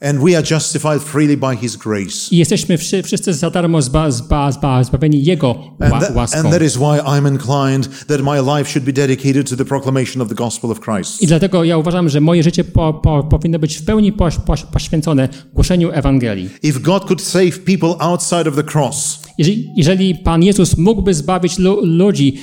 And 0.04 0.20
we 0.20 0.38
are 0.38 0.44
justified 0.52 1.02
freely 1.02 1.38
by 1.38 1.56
His 1.58 1.76
grace. 1.76 2.30
I 2.32 2.38
jesteśmy 2.38 2.78
wszy, 2.78 3.04
wszyscy 3.04 3.34
za 3.34 3.50
darmo 3.50 3.82
zba, 3.82 4.12
zba, 4.12 4.52
zba, 4.52 4.84
zbawieni 4.84 5.24
Jego 5.24 5.56
And 5.80 5.92
ła, 5.92 6.00
that, 6.00 6.16
łaską. 6.16 6.40
and 6.40 6.52
that 6.52 6.62
is 6.62 6.76
why 6.78 7.00
I'm 7.00 7.28
inclined 7.32 8.06
that 8.08 8.22
my 8.22 8.58
life 8.58 8.72
should 8.72 8.86
be 8.86 8.94
dedicated 8.94 9.50
to 9.50 9.56
the 9.56 9.66
proclamation 9.66 10.22
of 10.22 10.30
the 10.30 10.36
gospel 10.36 10.72
of 10.72 10.80
Christ. 10.80 11.22
I 11.22 11.28
dlatego 11.28 11.64
ja 11.64 11.78
uważam, 11.78 12.10
że 12.10 12.22
moje 12.22 12.44
życie 12.44 12.64
po, 12.64 12.94
po, 12.94 13.24
powinno 13.24 13.60
być 13.60 13.78
w 13.78 13.86
pełni 13.86 14.12
poś, 14.12 14.36
poś, 14.38 14.64
poświęcone 14.64 15.30
głoszeniu 15.54 15.92
Ewangelii. 15.92 16.50
If 16.64 16.80
God 16.80 17.06
could 17.06 17.22
save 17.22 17.60
people 17.60 17.96
outside 18.00 18.50
of 18.50 18.56
the 18.56 18.64
cross, 18.64 19.20
Jeżeli, 19.38 19.70
jeżeli 19.78 20.16
Pan 20.16 20.44
Jezus 20.44 20.78
mógłby 20.78 21.14
zbawić 21.14 21.60
lu, 21.60 21.86
ludzi 21.86 22.38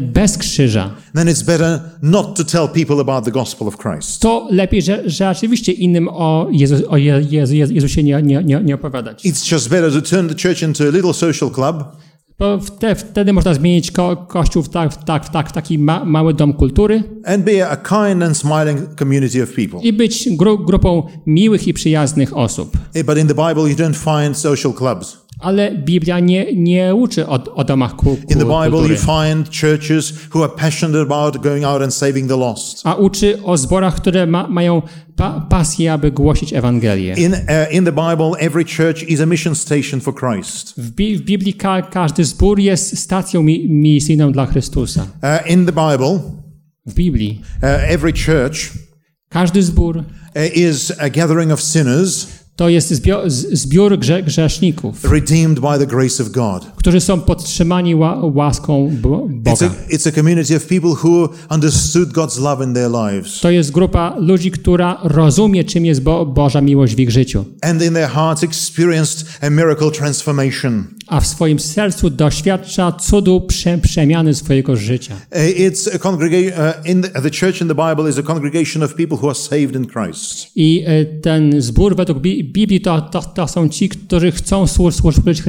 bez 0.00 0.38
krzyża, 0.38 0.90
then 1.14 1.28
it's 1.28 1.44
better 1.44 1.80
not 2.02 2.36
to 2.36 2.44
tell 2.44 2.68
people 2.68 3.00
about 3.00 3.24
the 3.24 3.30
gospel 3.30 3.68
of 3.68 3.76
Christ. 3.76 4.20
to 4.22 4.48
lepiej, 4.50 4.82
że, 4.82 5.10
że 5.10 5.34
rzeczywiście 5.34 5.72
innym 5.72 6.08
o, 6.08 6.48
Jezu, 6.50 6.74
o 6.88 6.96
Je, 6.96 7.22
Jezu, 7.30 7.54
Jezu, 7.54 7.72
Jezusie 7.72 8.02
nie, 8.02 8.22
nie, 8.22 8.60
nie, 8.64 8.74
opowiadać. 8.74 9.24
It's 9.24 9.52
just 9.52 9.68
better 9.68 9.92
to 9.92 10.02
turn 10.02 10.28
the 10.28 10.34
church 10.48 10.62
into 10.62 10.84
a 10.84 10.90
little 10.90 11.14
social 11.14 11.50
club 11.50 11.84
Bo 12.38 12.58
wte, 12.60 12.94
wtedy 12.94 13.32
można 13.32 13.54
zmienić 13.54 13.90
ko, 13.90 14.16
Kościół 14.16 14.62
w, 14.62 14.68
tak, 14.68 14.92
w, 14.92 15.04
tak, 15.04 15.26
w, 15.26 15.30
tak, 15.30 15.48
w 15.48 15.52
taki 15.52 15.78
ma, 15.78 16.04
mały 16.04 16.34
dom 16.34 16.52
kultury 16.52 17.02
and 17.24 17.44
be 17.44 17.68
a 17.68 17.76
kind 17.76 18.22
and 18.22 18.36
smiling 18.36 18.98
community 18.98 19.42
of 19.42 19.52
people. 19.54 19.80
i 19.82 19.92
być 19.92 20.28
gru, 20.36 20.58
grupą 20.58 21.06
miłych 21.26 21.68
i 21.68 21.72
przyjaznych 21.72 22.36
osób. 22.36 22.76
Eh, 22.94 23.06
But 23.06 23.18
in 23.18 23.26
the 23.28 23.34
Bible, 23.34 23.70
you 23.70 23.76
don't 23.76 24.22
find 24.24 24.38
social 24.38 24.72
clubs. 24.72 25.21
Ale 25.42 25.74
Biblia 25.74 26.20
nie, 26.20 26.46
nie 26.56 26.94
uczy 26.94 27.26
o, 27.26 27.54
o 27.54 27.64
domach 27.64 27.96
ku, 27.96 28.04
ku, 28.04 28.32
In 28.32 28.38
the 28.38 28.44
Bible, 28.44 28.88
you 28.88 28.96
find 28.96 29.50
churches 29.60 30.12
who 30.34 30.44
are 30.44 30.52
passionate 30.56 31.02
about 31.02 31.42
going 31.42 31.64
out 31.64 31.82
and 31.82 31.94
saving 31.94 32.28
the 32.28 32.36
lost. 32.36 32.80
a 32.86 32.94
uczy 32.94 33.42
o 33.42 33.56
zborach, 33.56 33.94
które 33.96 34.26
ma, 34.26 34.48
mają 34.48 34.82
pa, 35.16 35.46
pasję, 35.50 35.92
aby 35.92 36.10
głosić 36.10 36.52
Ewangelię. 36.52 37.14
In, 37.14 37.32
uh, 37.32 37.74
in 37.74 37.84
the 37.84 37.92
Bible, 37.92 38.30
every 38.38 38.64
church 38.76 39.02
is 39.08 39.20
a 39.20 39.26
mission 39.26 39.54
station 39.54 40.00
for 40.00 40.14
Christ. 40.14 40.74
W, 40.78 40.90
Bi- 40.90 41.16
w 41.16 41.22
Biblii 41.22 41.54
ka, 41.54 41.82
każdy 41.82 42.24
zbór 42.24 42.58
jest 42.60 42.98
stacją 42.98 43.42
mi, 43.42 43.68
misyjną 43.68 44.32
dla 44.32 44.46
Chrystusa. 44.46 45.02
Uh, 45.02 45.50
in 45.50 45.66
the 45.66 45.72
Bible, 45.72 46.18
W 46.86 46.94
Biblii 46.94 47.40
uh, 47.62 47.90
every 47.90 48.12
church 48.12 48.70
każdy 49.28 49.62
zbór 49.62 49.96
uh, 49.96 50.56
is 50.56 50.92
a 50.98 51.08
gathering 51.10 51.52
of 51.52 51.60
sinners 51.62 52.26
to 52.56 52.68
jest 52.68 52.90
zbior, 52.90 53.30
z- 53.30 53.52
zbiór 53.52 53.98
grze, 53.98 54.22
grzeszników, 54.22 55.04
redeemed 55.10 55.60
by 55.60 55.78
the 55.78 55.86
grace 55.86 56.22
of 56.22 56.30
God. 56.30 56.66
którzy 56.76 57.00
są 57.00 57.20
podtrzymani 57.20 57.94
ła, 57.94 58.18
łaską 58.34 58.90
Bo- 59.02 59.28
It's 59.44 59.64
a, 59.64 59.68
Boga. 59.68 59.74
it's 59.90 60.08
a 60.08 60.12
community 60.12 60.56
of 60.56 60.66
people 60.66 60.90
who 61.04 61.28
understood 61.50 62.08
God's 62.12 62.40
love 62.40 62.64
in 62.64 62.74
their 62.74 62.90
lives. 62.90 63.40
To 63.40 63.50
jest 63.50 63.70
grupa 63.70 64.16
ludzi, 64.18 64.50
która 64.50 64.98
rozumie, 65.04 65.64
czym 65.64 65.86
jest 65.86 66.02
Bo, 66.02 66.26
Boża 66.26 66.60
miłość 66.60 66.94
w 66.94 66.98
ich 67.00 67.10
życiu, 67.10 67.44
and 67.62 67.82
in 67.82 67.94
their 67.94 68.08
hearts 68.08 68.42
experienced 68.44 69.26
a 69.40 69.50
miracle 69.50 69.90
transformation. 69.90 70.84
a 71.06 71.20
w 71.20 71.26
swoim 71.26 71.58
sercu 71.58 72.10
doświadcza 72.10 72.92
cudu 72.92 73.40
prze, 73.40 73.78
przemiany 73.78 74.34
swojego 74.34 74.76
życia. 74.76 75.14
Uh, 75.32 75.38
It's 75.38 75.94
a 75.94 75.98
congregation 75.98 76.52
uh, 76.68 76.86
in 76.90 77.02
the, 77.02 77.08
the 77.22 77.30
church 77.30 77.60
in 77.60 77.68
the 77.68 77.74
Bible 77.74 78.10
is 78.10 78.18
a 78.18 78.22
congregation 78.22 78.82
of 78.82 78.94
people 78.94 79.16
who 79.18 79.26
are 79.28 79.34
saved 79.34 79.76
in 79.76 79.86
Christ. 79.86 80.46
I 80.56 80.84
e, 80.86 81.04
ten 81.04 81.62
zbór 81.62 81.96
według 81.96 82.18
Bi- 82.18 82.41
Biblii 82.42 82.80
to, 82.80 83.00
to, 83.00 83.22
to 83.22 83.48
są 83.48 83.68
ci, 83.68 83.88
którzy 83.88 84.32
chcą 84.32 84.64
słu- 84.66 84.90
służyć, 84.92 85.42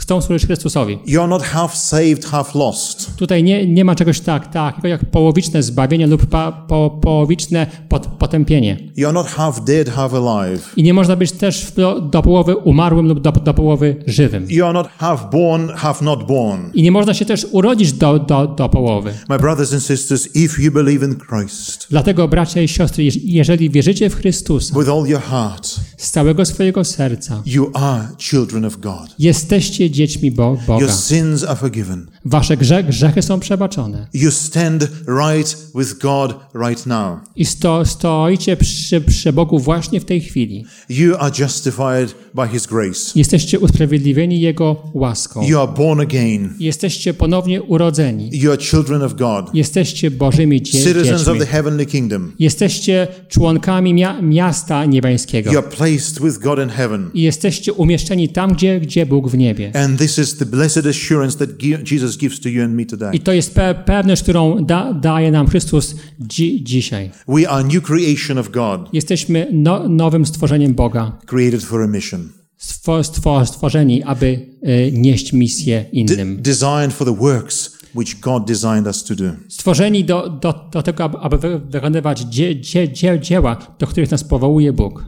chcą 0.00 0.20
służyć 0.20 0.46
Chrystusowi. 0.46 0.98
You're 1.06 1.28
not 1.28 1.42
half 1.42 1.76
saved, 1.76 2.24
half 2.24 2.54
lost. 2.54 3.16
Tutaj 3.16 3.42
nie, 3.42 3.66
nie 3.66 3.84
ma 3.84 3.94
czegoś 3.94 4.20
tak, 4.20 4.52
takiego 4.52 4.88
jak 4.88 5.04
połowiczne 5.10 5.62
zbawienie 5.62 6.06
lub 6.06 6.26
pa, 6.26 6.52
po, 6.52 6.90
połowiczne 7.02 7.66
pot, 7.88 8.06
potępienie. 8.06 8.78
You're 8.98 9.12
not 9.12 9.26
half 9.26 9.64
dead, 9.64 9.88
half 9.88 10.12
alive. 10.14 10.72
I 10.76 10.82
nie 10.82 10.94
można 10.94 11.16
być 11.16 11.32
też 11.32 11.72
do, 11.76 12.00
do 12.00 12.22
połowy 12.22 12.56
umarłym 12.56 13.08
lub 13.08 13.20
do, 13.20 13.32
do 13.32 13.54
połowy 13.54 13.96
żywym. 14.06 14.46
You're 14.46 14.72
not 14.72 14.88
half 14.98 15.30
born, 15.32 15.68
half 15.68 16.02
not 16.02 16.26
born. 16.26 16.60
I 16.74 16.82
nie 16.82 16.90
można 16.90 17.14
się 17.14 17.24
też 17.24 17.46
urodzić 17.52 17.92
do, 17.92 18.18
do, 18.18 18.46
do 18.46 18.68
połowy. 18.68 19.12
My 19.28 19.38
brothers 19.38 19.72
and 19.72 19.82
sisters, 19.82 20.36
if 20.36 20.62
you 20.62 20.72
believe 20.72 21.06
in 21.06 21.16
Christ 21.28 21.86
Dlatego, 21.90 22.28
bracia 22.28 22.60
i 22.62 22.68
siostry, 22.68 23.04
jeż- 23.04 23.20
jeżeli 23.24 23.70
wierzycie 23.70 24.10
w 24.10 24.14
Chrystusa 24.16 24.78
with 24.78 24.90
all 24.90 25.06
your 25.06 25.20
heart, 25.22 25.68
z 25.96 26.10
całego 26.10 26.33
swojego 26.44 26.84
serca, 26.84 27.42
you 27.46 27.70
are 27.74 28.08
children 28.18 28.64
of 28.64 28.76
God. 28.80 29.14
jesteście 29.18 29.90
dziećmi 29.90 30.30
Bo 30.30 30.42
Your 30.42 30.58
Boga. 30.66 30.92
sins 30.92 31.44
are 31.44 31.56
forgiven. 31.56 32.06
Wasze 32.24 32.56
grze, 32.56 32.84
grzechy 32.84 33.22
są 33.22 33.40
przebaczone. 33.40 34.06
You 34.14 34.30
stand 34.30 34.88
right 35.28 35.56
with 35.74 35.98
God 35.98 36.34
right 36.54 36.86
now. 36.86 37.18
I 37.36 37.44
sto, 37.44 37.84
stoicie 37.84 38.56
przy, 38.56 39.00
przy 39.00 39.32
Bogu 39.32 39.58
właśnie 39.58 40.00
w 40.00 40.04
tej 40.04 40.20
chwili. 40.20 40.64
You 40.88 41.16
are 41.18 41.30
justified 41.38 42.14
by 42.34 42.48
His 42.52 42.66
grace. 42.66 43.12
Jesteście 43.14 43.58
usprawiedliwieni 43.58 44.40
Jego 44.40 44.76
łaską. 44.94 45.42
You 45.42 45.60
are 45.60 45.72
born 45.72 46.00
again. 46.00 46.54
Jesteście 46.58 47.14
ponownie 47.14 47.62
urodzeni. 47.62 48.30
You 48.32 48.50
are 48.52 48.62
children 48.62 49.02
of 49.02 49.14
God, 49.14 49.54
Jesteście 49.54 50.10
Bożymi 50.10 50.62
dzie- 50.62 50.72
citizens 50.72 51.20
of 51.20 51.26
dziećmi. 51.26 51.38
the 51.40 51.46
heavenly 51.46 51.86
kingdom. 51.86 52.32
Jesteście 52.38 53.08
członkami 53.28 53.94
mia- 53.94 54.22
miasta 54.22 54.84
niebiańskiego. 54.84 55.52
You 55.52 55.58
are 55.58 55.68
placed 55.68 56.20
with 56.24 56.38
God 56.38 56.58
in 56.58 56.68
heaven. 56.68 57.10
I 57.14 57.22
jesteście 57.22 57.72
umieszczeni 57.72 58.28
tam, 58.28 58.52
gdzie, 58.52 58.80
gdzie 58.80 59.06
Bóg 59.06 59.28
w 59.28 59.36
niebie. 59.38 59.72
And 59.76 59.98
this 59.98 60.18
is 60.18 60.36
the 60.36 60.46
blessed 60.46 60.86
assurance 60.86 61.38
that 61.38 61.50
Jesus 61.90 62.16
gives 62.18 62.40
to 62.40 62.48
you 62.48 62.64
and 62.64 62.74
me 62.74 62.86
today. 62.86 63.14
I 63.14 63.20
to 63.20 63.32
jest 63.32 63.54
pe- 63.54 63.74
pewność, 63.84 64.22
którą 64.22 64.64
da, 64.64 64.92
daje 64.92 65.30
nam 65.30 65.46
Chrystus 65.46 65.94
dzi- 66.26 66.62
dzisiaj. 66.62 67.10
We 67.28 67.48
are 67.48 67.64
new 67.64 67.82
creation 67.82 68.38
of 68.38 68.50
God, 68.50 68.80
Jesteśmy 68.92 69.46
no, 69.52 69.88
nowym 69.88 70.26
stworzeniem 70.26 70.74
Boga. 70.74 71.18
created 71.26 71.62
for 71.64 71.82
a 71.82 71.86
mission, 71.86 72.28
Stwo, 72.56 73.04
stwo, 73.04 73.46
stworzeni, 73.46 74.02
aby 74.02 74.26
y, 74.68 74.92
nieść 74.92 75.32
misję 75.32 75.84
innym. 75.92 76.38
designed 76.42 76.92
for 76.92 77.06
the 77.06 77.16
works 77.16 77.78
which 77.96 78.20
God 78.20 78.44
designed 78.46 78.86
us 78.86 79.04
to 79.04 79.14
do. 79.14 79.24
Stworzeni 79.48 80.04
do, 80.04 80.28
do, 80.28 80.68
do 80.72 80.82
tego, 80.82 81.04
aby- 81.04 81.18
aby 81.18 81.38
wy- 81.38 81.58
wykonywać 81.70 82.20
dzie, 82.20 82.60
dzie, 82.60 82.88
dzie, 82.88 83.20
dzieła, 83.20 83.56
do 83.78 83.86
których 83.86 84.10
nas 84.10 84.24
powołuje 84.24 84.72
Bóg. 84.72 85.04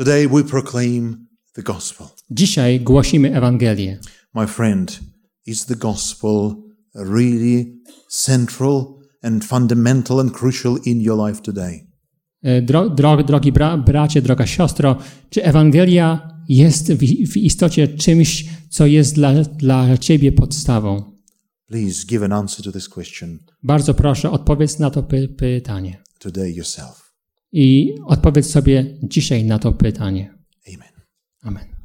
Today 0.00 0.28
we 0.28 0.44
proclaim 0.44 1.26
the 1.52 1.62
gospel. 1.62 2.06
Dzisiaj 2.30 2.80
głosimy 2.80 3.34
Ewangelię. 3.34 3.98
My 4.34 4.46
friend, 4.46 5.00
is 5.46 5.66
the 5.66 5.76
gospel 5.76 6.54
really 6.94 7.82
central 8.08 8.84
and 9.22 9.44
fundamental 9.44 10.20
and 10.20 10.32
crucial 10.32 10.76
in 10.84 11.00
your 11.00 11.28
life 11.28 11.42
today? 11.42 11.86
E, 12.42 12.62
Dro, 12.62 12.90
dro, 12.90 13.22
drogi 13.22 13.52
bra, 13.52 13.76
bracie, 13.78 14.22
droga 14.22 14.46
siostro, 14.46 14.96
czy 15.30 15.44
Ewangelia 15.44 16.38
jest 16.48 16.92
w, 16.92 16.98
w 17.32 17.36
istocie 17.36 17.88
czymś, 17.88 18.44
co 18.70 18.86
jest 18.86 19.14
dla, 19.14 19.34
dla 19.42 19.98
ciebie 19.98 20.32
podstawą? 20.32 21.12
Please 21.66 22.06
give 22.06 22.22
an 22.22 22.32
answer 22.32 22.64
to 22.64 22.72
this 22.72 22.88
question 22.88 23.38
Bardzo 23.62 23.94
proszę, 23.94 24.30
odpowiedz 24.30 24.78
na 24.78 24.90
to 24.90 25.02
py, 25.02 25.28
pytanie. 25.28 26.02
today 26.18 26.52
yourself. 26.52 27.09
I 27.52 27.94
odpowiedz 28.04 28.50
sobie 28.50 28.98
dzisiaj 29.02 29.44
na 29.44 29.58
to 29.58 29.72
pytanie. 29.72 30.34
Amen. 30.68 30.88
Amen. 31.42 31.79